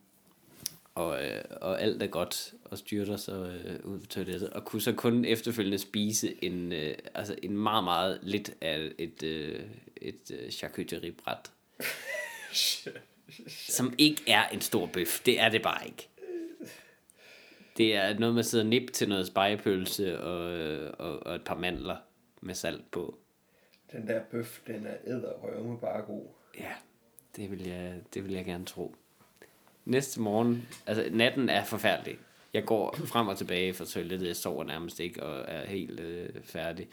[0.94, 4.82] og, øh, og alt er godt og styrter så øh, ud på toilettet og kunne
[4.82, 9.60] så kun efterfølgende spise en, øh, altså en meget meget lidt af et, øh,
[9.96, 11.52] et øh, charcuteriebræt
[13.48, 15.20] som ikke er en stor bøf.
[15.26, 16.08] Det er det bare ikke.
[17.76, 21.44] Det er noget med at sidde nip til noget spejepølse og, øh, og, og et
[21.44, 21.96] par mandler
[22.40, 23.18] med salt på.
[23.92, 26.24] Den der bøf, den er æderrømme bare god.
[26.58, 26.72] Ja,
[27.36, 28.94] det vil, jeg, det vil jeg gerne tro.
[29.84, 32.18] Næste morgen, altså natten er forfærdelig.
[32.54, 36.28] Jeg går frem og tilbage fra toilettet, jeg sover nærmest ikke og er helt øh,
[36.42, 36.88] færdig.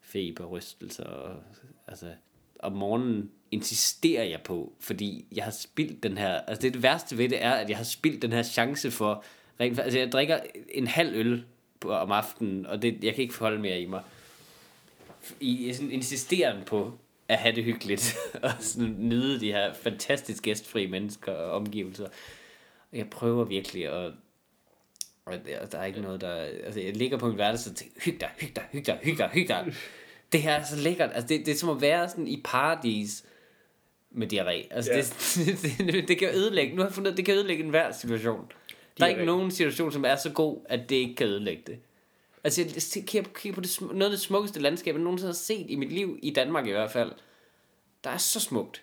[0.00, 1.42] Feber, rystelser og
[1.86, 2.12] altså...
[2.58, 6.40] Om morgenen insisterer jeg på, fordi jeg har spildt den her...
[6.40, 9.24] Altså det, det værste ved det er, at jeg har spildt den her chance for...
[9.60, 10.38] Rent, altså jeg drikker
[10.68, 11.44] en halv øl
[11.80, 14.02] på, om aftenen, og det, jeg kan ikke holde mere i mig
[15.40, 16.92] i sådan insisteren på
[17.28, 22.04] at have det hyggeligt og sådan nyde de her fantastisk gæstfri mennesker og omgivelser.
[22.92, 24.12] Og jeg prøver virkelig at
[25.26, 26.34] og der, er ikke noget, der...
[26.34, 29.18] Altså, jeg ligger på min værelse og tænker, hyg dig, hyg dig, hyg dig, hyg
[29.18, 29.74] dig, hyg dig.
[30.32, 31.10] Det her er så lækkert.
[31.14, 33.24] Altså, det, det er som at være sådan i paradis
[34.10, 34.68] med diarré.
[34.70, 34.96] Altså, Ja.
[34.96, 36.76] det, det, det, det, kan ødelægge...
[36.76, 38.52] Nu har jeg fundet, det kan ødelægge enhver situation.
[38.98, 41.78] Der er ikke nogen situation, som er så god, at det ikke kan ødelægge det.
[42.46, 42.62] Altså,
[42.96, 45.92] jeg kigger, på det, noget af det smukkeste landskab, jeg nogensinde har set i mit
[45.92, 47.12] liv, i Danmark i hvert fald.
[48.04, 48.82] Der er så smukt.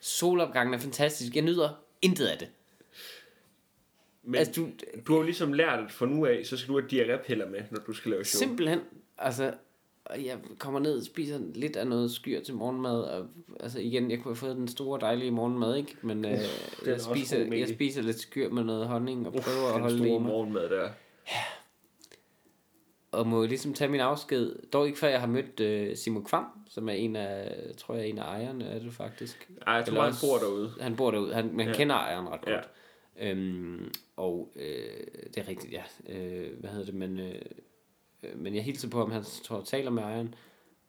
[0.00, 1.34] Solopgangen er fantastisk.
[1.34, 1.68] Jeg nyder
[2.02, 2.48] intet af det.
[4.22, 4.68] Men Altså, du,
[5.06, 7.60] du, har jo ligesom lært, at fra nu af, så skal du have diarrépiller med,
[7.70, 8.38] når du skal lave show.
[8.38, 8.80] Simpelthen,
[9.18, 9.54] altså,
[10.04, 13.26] og jeg kommer ned og spiser lidt af noget skyr til morgenmad, og
[13.60, 15.96] altså igen, jeg kunne have fået den store dejlige morgenmad, ikke?
[16.02, 16.38] Men øh,
[16.86, 20.06] jeg, spiser, jeg spiser lidt skyr med noget honning, og prøver at Den holde det
[20.06, 20.22] i mig.
[20.22, 20.88] morgenmad der.
[23.12, 24.56] Og må ligesom tage min afsked.
[24.72, 28.06] Dog ikke før jeg har mødt øh, Simon Kvam, som er en af, tror jeg,
[28.08, 29.50] en af ejerne er det faktisk.
[29.66, 30.72] Ej, jeg tror, Eller han også- bor derude.
[30.80, 31.74] Han bor derude, han, men han Ja.
[31.76, 32.52] kender ejeren ret Ja.
[32.54, 32.68] godt.
[33.20, 35.82] Øhm, og øh, det er rigtigt, ja.
[36.08, 37.34] Øh, hvad hedder det, men, øh,
[38.22, 40.34] øh, men jeg hilser på ham, han tror, taler med ejeren,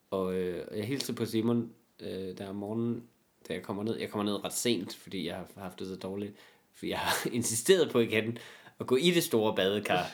[0.10, 1.72] og øh, og jeg hilser på Simon
[2.02, 3.04] øh, der om morgenen,
[3.48, 3.96] da jeg kommer ned.
[4.00, 6.34] Jeg kommer ned ret sent, fordi jeg har haft det så dårligt,
[6.74, 8.38] fordi jeg har insisteret på igen
[8.80, 10.06] at gå i det store badekar.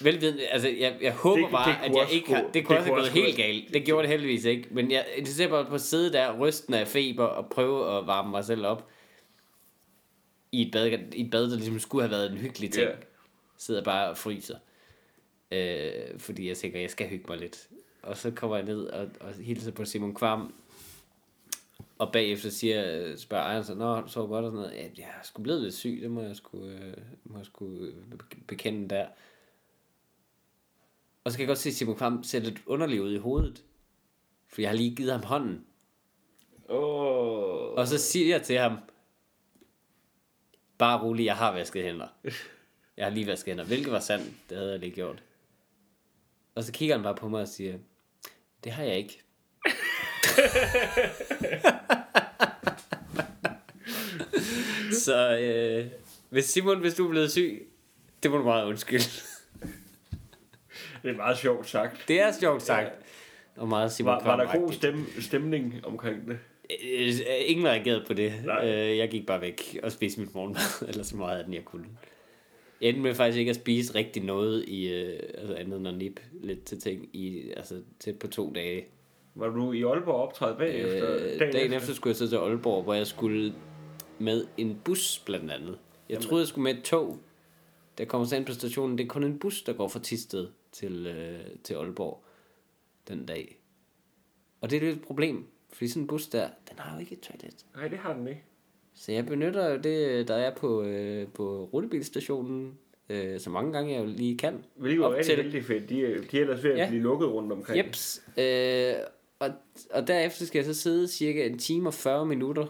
[0.00, 2.76] Velvidende, altså jeg, jeg håber Det- bare, det at jeg også ikke har, det kunne
[2.76, 3.74] det også have gået gå- helt galt.
[3.74, 6.88] Det gjorde det heldigvis ikke, men jeg insisterer bare på at sidde der, rysten af
[6.88, 8.88] feber og prøve at varme mig selv op
[10.52, 12.86] i et bad, i et bad der ligesom skulle have været en hyggelig ting.
[12.88, 12.94] Ja.
[13.56, 14.56] Sidder bare og fryser.
[15.52, 17.68] Øh, fordi jeg tænker, jeg skal hygge mig lidt.
[18.02, 20.54] Og så kommer jeg ned og, og hilser på Simon Kvam.
[21.98, 24.76] Og bagefter siger, spørger ejeren så, Nå, du sov godt og sådan noget.
[24.76, 26.92] Ja, jeg er sgu blevet lidt syg, det må jeg sgu, øh,
[27.24, 27.92] må jeg sgu øh,
[28.46, 29.06] bekende der.
[31.28, 33.64] Og så kan jeg godt se, Simon Kvam ser lidt underlig ud i hovedet.
[34.46, 35.64] For jeg har lige givet ham hånden.
[36.68, 37.72] Åh.
[37.72, 38.78] Og så siger jeg til ham,
[40.78, 42.06] bare rolig, jeg har vasket hænder.
[42.96, 45.22] Jeg har lige vasket hænder, hvilket var sandt, det havde jeg lige gjort.
[46.54, 47.78] Og så kigger han bare på mig og siger,
[48.64, 49.22] det har jeg ikke.
[55.04, 55.86] så øh,
[56.28, 57.68] hvis Simon, hvis du er blevet syg,
[58.22, 59.37] det må du meget undskylde.
[61.08, 62.04] Det er meget sjovt sagt.
[62.08, 62.90] Det er sjovt sagt.
[63.56, 66.38] Og meget Simon Var, var der god stem, stemning omkring det?
[66.98, 67.12] Øh,
[67.46, 68.32] Ingen reagerede på det.
[68.44, 68.68] Nej.
[68.68, 71.64] Øh, Jeg gik bare væk og spiste mit morgenmad, eller så meget af den, jeg
[71.64, 71.84] kunne.
[72.80, 75.94] Jeg endte med faktisk ikke at spise rigtig noget i, øh, altså andet end at
[75.94, 78.84] nippe lidt til ting i, altså tæt på to dage.
[79.34, 81.14] Var du i Aalborg optræde bagefter?
[81.14, 83.54] Øh, dagen, dagen efter skulle jeg så til Aalborg, hvor jeg skulle
[84.18, 85.68] med en bus blandt andet.
[86.08, 86.22] Jeg Jamen.
[86.22, 87.18] troede, jeg skulle med et tog.
[87.98, 90.46] Jeg kommer så ind på stationen, det er kun en bus, der går fra Tisted
[90.78, 92.24] til, øh, til Aalborg
[93.08, 93.60] den dag.
[94.60, 97.12] Og det er lidt et problem, fordi sådan en bus der, den har jo ikke
[97.12, 97.66] et toilet.
[97.76, 98.42] Nej, det har den ikke.
[98.94, 103.92] Så jeg benytter jo det, der er på, øh, på rutebilstationen, øh, så mange gange
[103.92, 104.64] jeg jo lige kan.
[104.74, 106.88] Hvilket Op rigtig heldigt, for de, er- de er ellers ved at Ja.
[106.88, 107.86] blive lukket rundt omkring.
[107.86, 108.22] Jeps.
[108.38, 108.92] Øh,
[109.38, 109.50] og,
[109.90, 112.66] og derefter skal jeg så sidde cirka en time og 40 minutter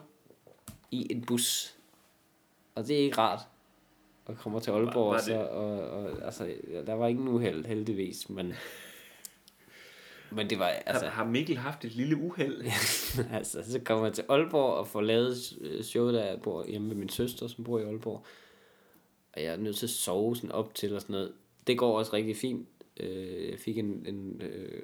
[0.91, 1.75] i en bus.
[2.75, 3.41] Og det er ikke rart.
[4.29, 6.55] Og kommer til Aalborg, Var- var så, og, og, altså,
[6.87, 8.53] der var ingen uheld, heldigvis, men,
[10.37, 12.63] men det var, Altså, altså, har Mikkel haft et lille uheld?
[13.39, 16.89] altså, så kommer jeg til Aalborg og får lavet øh, show, der jeg bor hjemme
[16.89, 18.25] med min søster, som bor i Aalborg.
[19.33, 21.33] Og jeg er nødt til at sove sådan op til og sådan noget.
[21.67, 22.69] Det går også rigtig fint.
[23.01, 24.83] Øh, Jeg fik en, en øh,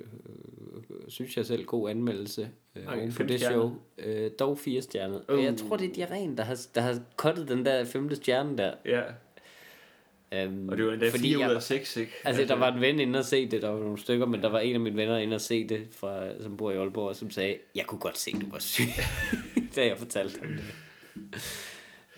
[1.08, 3.56] synes jeg selv, god anmeldelse øh, fem det stjerner.
[3.58, 3.72] show.
[3.98, 5.20] Øh, dog fire stjerner.
[5.32, 5.42] Uh.
[5.44, 8.74] Jeg tror, det er diarreen, der har, der har kottet den der femte stjerne der.
[8.84, 9.02] Ja,
[10.42, 12.12] Um, og det var endda 4 ud af 6, ikke?
[12.24, 14.48] Altså, der var en ven inde og se det, der var nogle stykker, men der
[14.48, 17.30] var en af mine venner inde og se det, fra, som bor i Aalborg, som
[17.30, 18.88] sagde, jeg kunne godt se, du var syg,
[19.76, 20.64] da jeg fortalte ham det.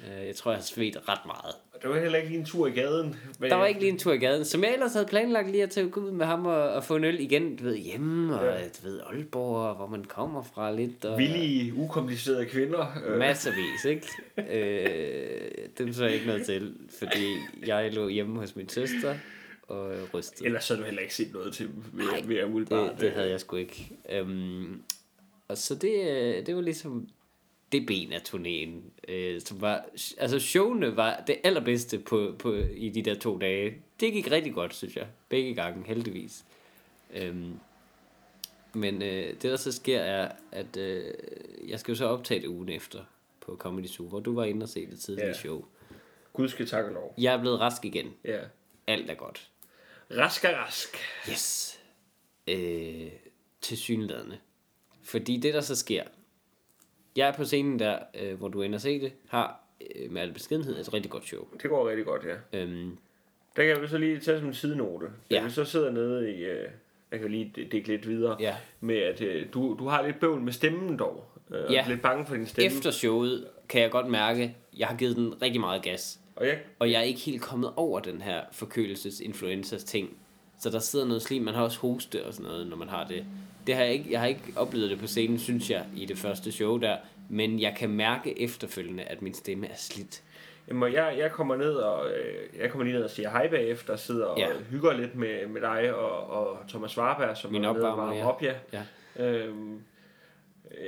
[0.04, 1.54] Øh, Jeg tror, jeg har svedt ret meget.
[1.74, 3.16] Og Der var heller ikke lige en tur i gaden.
[3.40, 5.62] Men Der var ikke lige en tur i gaden, som jeg ellers havde planlagt lige
[5.62, 8.44] at tage ud med ham og, og få en øl igen, du ved, hjemme, og
[8.44, 8.50] Ja.
[8.64, 11.04] du ved, Aalborg, og hvor man kommer fra lidt.
[11.04, 12.86] Og Villige, ukomplicerede kvinder.
[13.06, 14.06] Øh, Masservis, ikke?
[14.70, 17.36] øh, dem så jeg ikke noget til, fordi
[17.66, 19.14] jeg lå hjemme hos min søster
[19.68, 20.46] og rystede.
[20.46, 22.90] Ellers så havde du heller ikke set noget til dem, Nej, ved at umiddelbart.
[22.92, 23.90] Det, det havde jeg sgu ikke.
[24.12, 24.82] Øhm,
[25.48, 27.08] og så det, øh, det var ligesom
[27.72, 28.70] det ben af turnéen,
[29.12, 29.84] øh, som var,
[30.18, 33.82] altså showene var det allerbedste på, på, i de der to dage.
[34.00, 35.06] Det gik rigtig godt, synes jeg.
[35.28, 36.44] Begge gange, heldigvis.
[37.14, 37.54] Øhm,
[38.74, 41.14] men øh, det der så sker er, at øh,
[41.68, 43.00] jeg skal jo så optage det ugen efter
[43.40, 45.32] på Comedy Zoo, hvor du var inde og se det tidlige Ja.
[45.32, 45.64] show.
[46.32, 47.14] Gud skal takke lov.
[47.18, 48.14] Jeg er blevet rask igen.
[48.24, 48.40] Ja.
[48.86, 49.50] Alt er godt.
[50.10, 50.96] Rask er rask.
[51.30, 51.78] Yes.
[52.48, 53.08] Øh,
[53.60, 54.38] til synlædende.
[55.02, 56.04] Fordi det, der så sker,
[57.16, 59.60] jeg er på scenen der, øh, hvor du ender se det, har
[59.96, 61.44] øh, med al beskedenhed et rigtig godt show.
[61.62, 62.58] Det går rigtig godt, ja.
[62.60, 62.96] Øhm,
[63.56, 65.06] Der kan vi så lige tage som en sidenote.
[65.30, 65.44] Ja.
[65.44, 66.44] vi så sidder nede i...
[66.44, 66.68] Øh,
[67.12, 68.36] jeg kan lige dække lidt videre.
[68.40, 68.56] Ja.
[68.80, 71.24] Med at øh, du, du har lidt bøvl med stemmen dog.
[71.50, 71.84] Øh, og Ja.
[71.84, 72.66] er lidt bange for din stemme.
[72.66, 76.20] efter showet kan jeg godt mærke, at jeg har givet den rigtig meget gas.
[76.36, 80.16] Og jeg, Og jeg er ikke helt kommet over den her forkølelses-influenzas ting.
[80.60, 81.42] Så der sidder noget slim.
[81.42, 83.24] Man har også hoste og sådan noget, når man har det.
[83.66, 86.18] Det har jeg ikke, jeg har ikke oplevet det på scenen, synes jeg, i det
[86.18, 86.96] første show der.
[87.28, 90.22] Men jeg kan mærke efterfølgende, at min stemme er slidt.
[90.68, 93.48] jamen, og jeg, jeg kommer ned og øh, jeg kommer lige ned og siger hej
[93.50, 94.48] bagefter, og sidder og Ja.
[94.70, 98.16] hygger lidt med, med dig og, og Thomas Warberg, som Min er nede og varmer
[98.16, 98.26] ja.
[98.28, 98.52] op, ja.
[98.72, 98.82] Ja.
[99.26, 99.80] Øhm,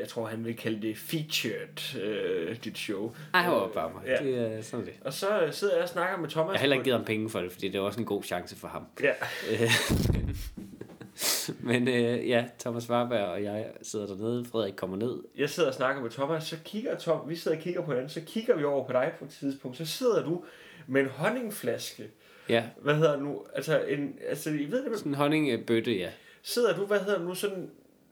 [0.00, 3.14] Jeg tror, han vil kalde det featured, øh, dit show.
[3.34, 4.02] Ej, han var bare mig.
[4.06, 4.24] Ja.
[4.24, 4.94] Det er sådan det.
[5.04, 6.52] Og så øh, sidder jeg og snakker med Thomas.
[6.52, 8.22] Jeg har heller ikke givet ham penge for det, fordi det er også en god
[8.22, 8.82] chance for ham.
[9.02, 9.12] Ja,
[9.50, 9.70] Øh,
[11.60, 14.44] Men øh, ja, Thomas Warberg og jeg sidder dernede.
[14.44, 15.18] Frederik kommer ned.
[15.36, 18.10] jeg sidder og snakker med Thomas, så kigger Tom, vi sidder og kigger på hinanden,
[18.10, 20.44] så kigger vi over på dig på et tidspunkt, så sidder du
[20.86, 22.10] med en honningflaske.
[22.48, 23.44] Ja, Hvad hedder nu?
[23.54, 26.08] Altså, en, altså I ved det, sådan en honningbøtte, ja.
[26.42, 27.70] sidder du, hvad hedder nu, sådan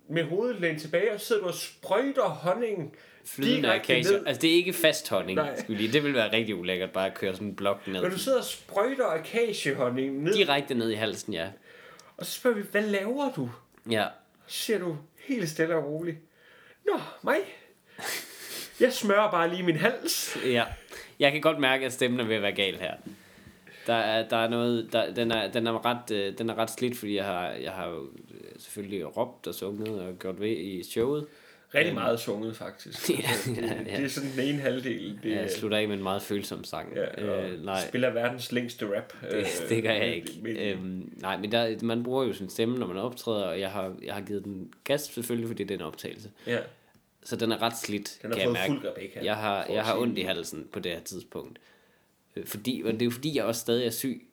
[0.09, 4.19] med hovedet lænet tilbage, og så sidder du og sprøjter honning Flydende akacier.
[4.19, 4.27] ned.
[4.27, 5.61] Altså, det er ikke fast honning, Nej.
[5.61, 5.93] skulle lige.
[5.93, 8.03] Det ville være rigtig ulækkert, bare at køre sådan en blok ned.
[8.03, 11.49] Når du sidder og sprøjter akacehonning ned, Direkte ned i halsen, ja.
[12.17, 13.51] og så spørger vi, hvad laver du?
[13.91, 14.07] Ja,
[14.47, 14.97] Så siger du
[15.29, 16.17] helt stille og roligt,
[16.87, 17.37] Nå, mig?
[18.81, 20.39] Jeg smører bare lige min hals.
[20.47, 20.65] ja.
[21.19, 22.95] Jeg kan godt mærke, at stemmen er ved at være gal her.
[23.87, 26.71] Der er, der er noget, der, den, er, den, er ret, øh, den er ret
[26.71, 28.09] slidt, fordi jeg har, jeg har jo
[28.59, 31.27] selvfølgelig råbt og sunget og gjort ved i showet.
[31.75, 33.09] Rigtig meget sunget, faktisk.
[33.11, 33.15] Ja,
[33.47, 33.97] det, ja, ja.
[33.97, 35.19] det er sådan den ene halvdel.
[35.23, 36.95] Det, Jeg slutter af med en meget følsom sang.
[36.97, 39.13] ja, og øh, nej, spiller verdens længste rap.
[39.31, 40.31] det, det gør jeg ikke.
[40.43, 43.71] Men, Øhm, nej, men der, man bruger jo sin stemme, når man optræder, og jeg
[43.71, 46.31] har, jeg har givet den gas selvfølgelig, fordi det er en optagelse.
[46.47, 46.59] ja,
[47.23, 48.73] Så den er ret slidt, den har kan jeg fået mærke.
[48.83, 49.25] fuld Rebecca.
[49.25, 51.59] Jeg har, jeg har ondt i halsen på det her tidspunkt.
[52.37, 54.27] Øh, Fordi, men det er jo fordi, jeg også stadig er syg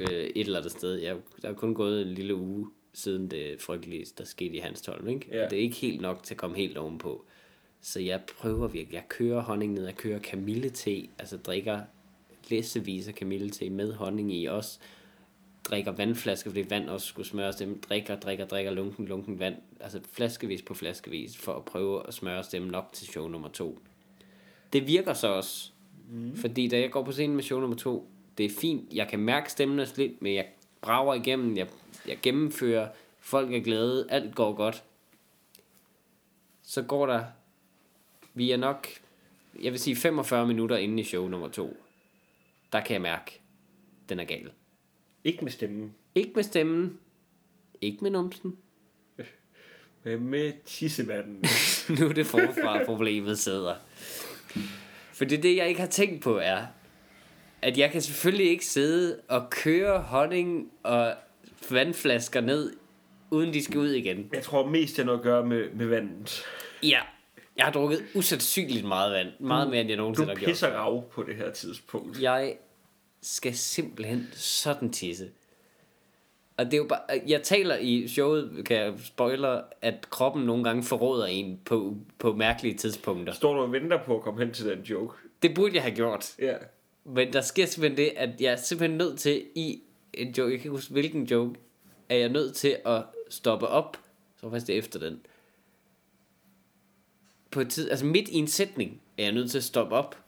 [0.00, 0.94] øh, et eller andet sted.
[0.94, 5.08] Jeg, der er kun gået en lille uge siden det frygtelige, der skete i Hanstholm.
[5.08, 5.26] Ikke?
[5.30, 5.44] Ja.
[5.44, 7.24] Det er ikke helt nok til at komme helt ovenpå.
[7.80, 8.94] Så jeg prøver virkelig.
[8.94, 9.84] Jeg kører honning ned.
[9.84, 11.08] Jeg kører kamillete.
[11.18, 11.80] Altså drikker
[12.50, 14.78] læsevis af kamillete med honning i også.
[15.64, 17.80] Drikker vandflasker, fordi vand også skulle smøres dem.
[17.80, 19.56] Drikker, drikker, drikker lunken, lunken vand.
[19.80, 23.78] Altså flaskevis på flaskevis, for at prøve at smøre dem nok til show nummer to.
[24.72, 25.70] Det virker så også.
[26.10, 26.36] Mm.
[26.36, 28.92] Fordi da jeg går på scenen med show nummer to, det er fint.
[28.92, 30.46] Jeg kan mærke stemmen er lidt, men jeg
[30.80, 31.56] brager igennem.
[31.56, 31.66] Jeg,
[32.06, 32.88] jeg gennemfører.
[33.18, 34.06] Folk er glade.
[34.10, 34.84] Alt går godt.
[36.62, 37.24] Så går der...
[38.34, 38.88] Vi er nok...
[39.62, 41.76] Jeg vil sige 45 minutter inden i show nummer to.
[42.72, 43.40] Der kan jeg mærke,
[44.08, 44.50] den er gal.
[45.24, 46.98] Ikke med stemmen, Ikke med stemmen.
[47.80, 48.56] Ikke med numsen.
[50.04, 51.44] men med tissemanden.
[51.98, 53.74] nu er det forfra problemet sidder.
[55.12, 56.66] For det, det jeg ikke har tænkt på er,
[57.62, 61.14] at jeg kan selvfølgelig ikke sidde og køre honning og
[61.70, 62.72] vandflasker ned,
[63.30, 64.30] uden de skal ud igen.
[64.32, 66.42] Jeg tror mest, det har noget at gøre med, med vandet.
[66.82, 67.00] Ja,
[67.56, 69.28] jeg har drukket usandsynligt meget vand.
[69.40, 70.48] Meget mere, end jeg Du nogensinde har gjort.
[70.48, 72.22] pisser rav på det her tidspunkt.
[72.22, 72.56] Jeg
[73.22, 75.28] skal simpelthen sådan tisse.
[76.56, 80.64] Og det er jo bare, jeg taler i showet, kan jeg spoiler, at kroppen nogle
[80.64, 83.32] gange forråder en på, på mærkelige tidspunkter.
[83.32, 85.14] Står du og venter på at komme hen til den joke?
[85.42, 86.34] Det burde jeg have gjort.
[86.38, 86.54] Ja.
[87.04, 89.82] Men der sker simpelthen det, at jeg er simpelthen nødt til i
[90.14, 91.60] en joke, jeg kan ikke huske hvilken joke,
[92.08, 93.96] er jeg nødt til at stoppe op,
[94.36, 95.20] så var faktisk det efter den.
[97.50, 100.24] På et tid, altså midt i en sætning, er jeg nødt til at stoppe op.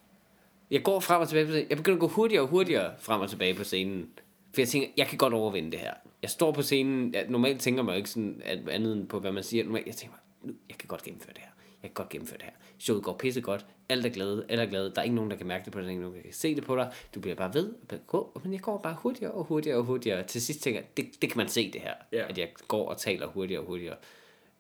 [0.71, 1.69] Jeg går frem og tilbage på scenen.
[1.69, 4.11] Jeg begynder at gå hurtigere og hurtigere frem og tilbage på scenen.
[4.55, 5.95] For jeg tænker, jeg kan godt overvinde det her.
[6.23, 9.21] Jeg står på scenen, jeg, normalt tænker man jo ikke sådan at andet end på,
[9.21, 9.65] hvad man siger.
[9.65, 11.52] Normalt, jeg tænker nu, jeg kan godt gennemføre det her.
[11.83, 12.53] Jeg kan godt gennemføre det her.
[12.79, 13.67] Showet går pisse godt.
[13.89, 14.47] Alt er glade.
[14.49, 14.91] Alle er glade.
[14.95, 15.85] Der er ikke nogen, der kan mærke det på dig.
[15.85, 16.93] Der er ikke nogen, der kan se det på dig.
[17.15, 17.75] Du bliver bare ved.
[17.91, 20.23] og Gå, men jeg går bare hurtigere og hurtigere og hurtigere.
[20.23, 21.95] Til sidst tænker jeg, det, det kan man se det her.
[22.13, 22.29] Ja.
[22.29, 23.97] At jeg går og taler hurtigere og hurtigere.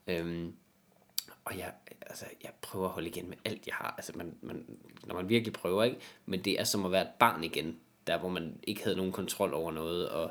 [0.07, 0.55] Øhm,
[1.45, 3.95] og jeg, altså, jeg prøver at holde igen med alt, jeg har.
[3.99, 4.67] Altså, man, man,
[5.05, 5.99] når man virkelig prøver, ikke?
[6.27, 7.77] Men det er som at være et barn igen.
[8.07, 10.09] Der, hvor man ikke havde nogen kontrol over noget.
[10.09, 10.31] Og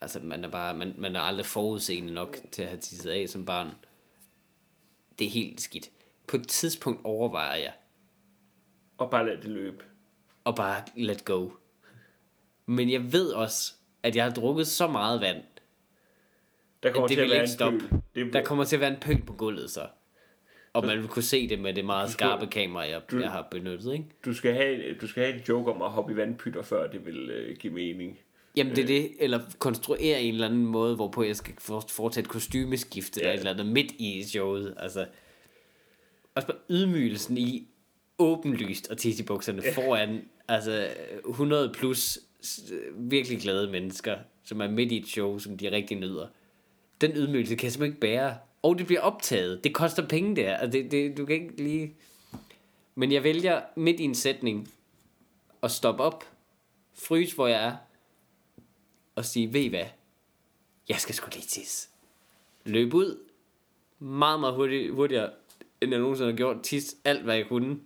[0.00, 3.28] altså, man er, bare, man, man er aldrig forudseende nok til at have tisset af
[3.28, 3.70] som barn.
[5.18, 5.90] Det er helt skidt.
[6.26, 7.72] På et tidspunkt overvejer jeg
[8.98, 9.84] Og bare lad det løbe.
[10.46, 11.50] at bare let go.
[12.66, 15.42] Men jeg ved også, at jeg har drukket så meget vand,
[16.82, 18.02] Der kommer det til at være ikke en stoppe.
[18.14, 19.88] Det, Der kommer til at være en pøl på gulvet så.
[20.72, 23.48] Og man vil kunne se det med det meget skarpe kamera, jeg, du- jeg har
[23.50, 24.04] benyttet, ikke?
[24.24, 27.06] du, skal have, du skal have en joke om at hoppe i vandpytter, før det
[27.06, 28.18] vil øh, give mening.
[28.58, 32.22] Jamen det er det, eller konstruere en eller anden måde, hvorpå jeg skal for- foretage
[32.22, 33.26] et kostymeskifte, ja.
[33.26, 33.32] Ja.
[33.32, 34.74] eller et eller andet midt i showet.
[34.76, 35.06] Altså,
[36.34, 37.68] også bare ydmygelsen i
[38.18, 40.88] åbenlyst og tisse i bukserne foran altså
[41.28, 42.18] 100 plus
[42.94, 46.26] virkelig glade mennesker, som er midt i et show, som de rigtig nyder.
[47.00, 48.36] Den ydmygelse kan jeg simpelthen ikke bære.
[48.62, 49.64] Og det bliver optaget.
[49.64, 50.56] Det koster penge der.
[50.56, 51.94] Altså, det, det, du kan ikke lige...
[52.94, 54.68] Men jeg vælger midt i en sætning
[55.62, 56.24] at stoppe op,
[56.94, 57.76] fryse hvor jeg er,
[59.18, 59.84] og sige, ved I hvad?
[60.88, 61.88] Jeg skal sgu lige tisse.
[62.64, 63.18] Løb ud,
[63.98, 65.30] meget, meget hurtigt, hurtigere,
[65.80, 66.62] end jeg nogensinde har gjort.
[66.62, 67.78] Tisse alt, hvad jeg kunne.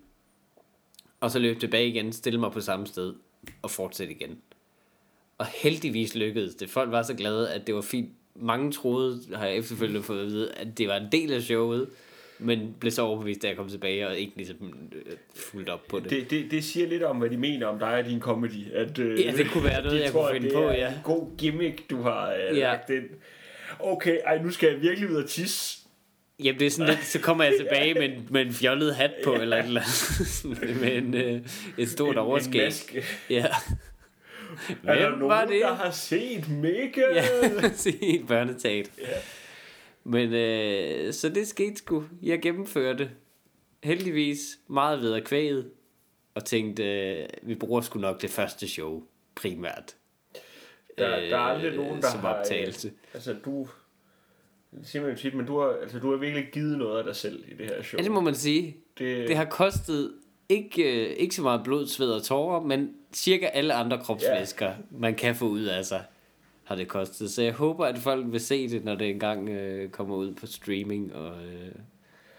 [1.21, 3.15] Og så løb tilbage igen, stille mig på samme sted,
[3.63, 4.39] og fortsætte igen.
[5.39, 6.71] Og heldigvis lykkedes det.
[6.71, 8.11] Folk var så glade, at det var fint.
[8.35, 11.91] Mange troede, har jeg efterfølgende fået at vide, at det var en del af showet
[12.43, 14.57] men blev så overbevist, da jeg kom tilbage, og ikke ligesom
[14.95, 16.11] øh, fuldt op på det.
[16.11, 18.73] Det, det, det siger lidt om, hvad de mener om dig og din comedy.
[18.75, 20.89] At, øh, Ja, det kunne være noget, jeg tror, kunne finde det på, ja.
[20.89, 22.63] en god gimmick, du har øh, Ja.
[22.63, 23.05] lagt ind.
[23.79, 25.79] Okay, ej, nu skal jeg virkelig ud og tisse.
[26.45, 29.11] Jamen, det er sådan lidt, så kommer jeg tilbage med en, med en fjollet hat
[29.25, 31.41] på, eller et eller andet, med en, øh,
[31.79, 32.65] et stort En- en overskæg.
[32.65, 33.05] maske.
[33.31, 33.47] Ja.
[34.85, 35.61] Er der Hvem nogen, var det?
[35.61, 37.05] der har set Mikkel?
[37.15, 37.23] Ja,
[37.75, 38.91] se et børnetat.
[40.05, 42.05] Men øh, så det skete sgu.
[42.23, 43.11] Jeg gennemførte
[43.85, 45.71] heldigvis meget ved at kvæget,
[46.35, 49.03] og tænkte, øh, vi bruger sgu nok det første show
[49.35, 49.97] primært.
[50.99, 52.35] Der, der er aldrig øh, nogen, der som har...
[52.35, 52.89] optagelse.
[52.89, 53.69] Øh, altså, du...
[54.71, 57.05] Det siger man jo tit, men du har, altså, du har virkelig givet noget af
[57.05, 57.99] dig selv i det her show.
[57.99, 58.77] Ja, det må man sige.
[58.99, 60.13] det, Det har kostet
[60.49, 64.75] ikke, øh, ikke så meget blod, sved og tårer, men cirka alle andre kropsvæsker, ja.
[64.91, 66.05] man kan få ud af sig,
[66.73, 67.31] har det kostet.
[67.31, 70.47] Så jeg håber, at folk vil se det, når det engang øh, kommer ud på
[70.47, 71.73] streaming og, øh,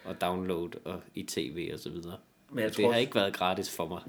[0.03, 2.17] og download og i tv og så videre.
[2.49, 4.01] men jeg Det tror, har ikke været gratis for mig.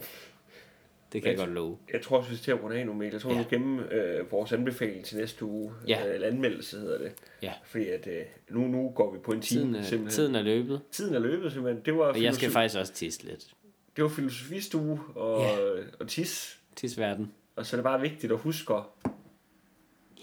[1.12, 1.78] Det kan jeg Jeg- godt love.
[1.92, 3.12] Jeg tror også, vi skal til at runde af nu, Mikkel.
[3.14, 3.36] Jeg tror, Ja.
[3.36, 3.42] ja.
[3.42, 5.72] du gemme øh, vores anbefaling til næste uge.
[5.88, 6.08] Ja.
[6.08, 7.12] Øh, eller anmeldelse hedder det.
[7.42, 7.52] Ja.
[7.64, 10.16] Fordi at, øh, nu, nu går vi på en time Tiden er, simpelthen.
[10.16, 11.84] tiden er løbet, Tiden er løbet simpelthen.
[11.84, 13.54] Det var, og jeg skal faktisk også tisse lidt.
[13.96, 15.82] det var filosofistue og, Ja.
[16.00, 16.58] og tis.
[16.76, 17.32] Tisverden.
[17.56, 18.74] Og så er det bare vigtigt at huske.
[18.74, 18.82] at-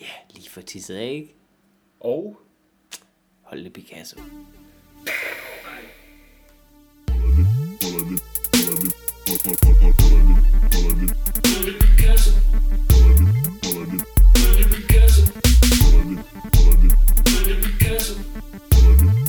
[0.02, 1.36] Ja, lige for tisset af, ikke?
[2.00, 2.38] Og
[3.42, 4.20] Hold det Picasso.
[4.20, 4.32] Hold
[11.66, 11.80] det
[17.64, 19.21] Picasso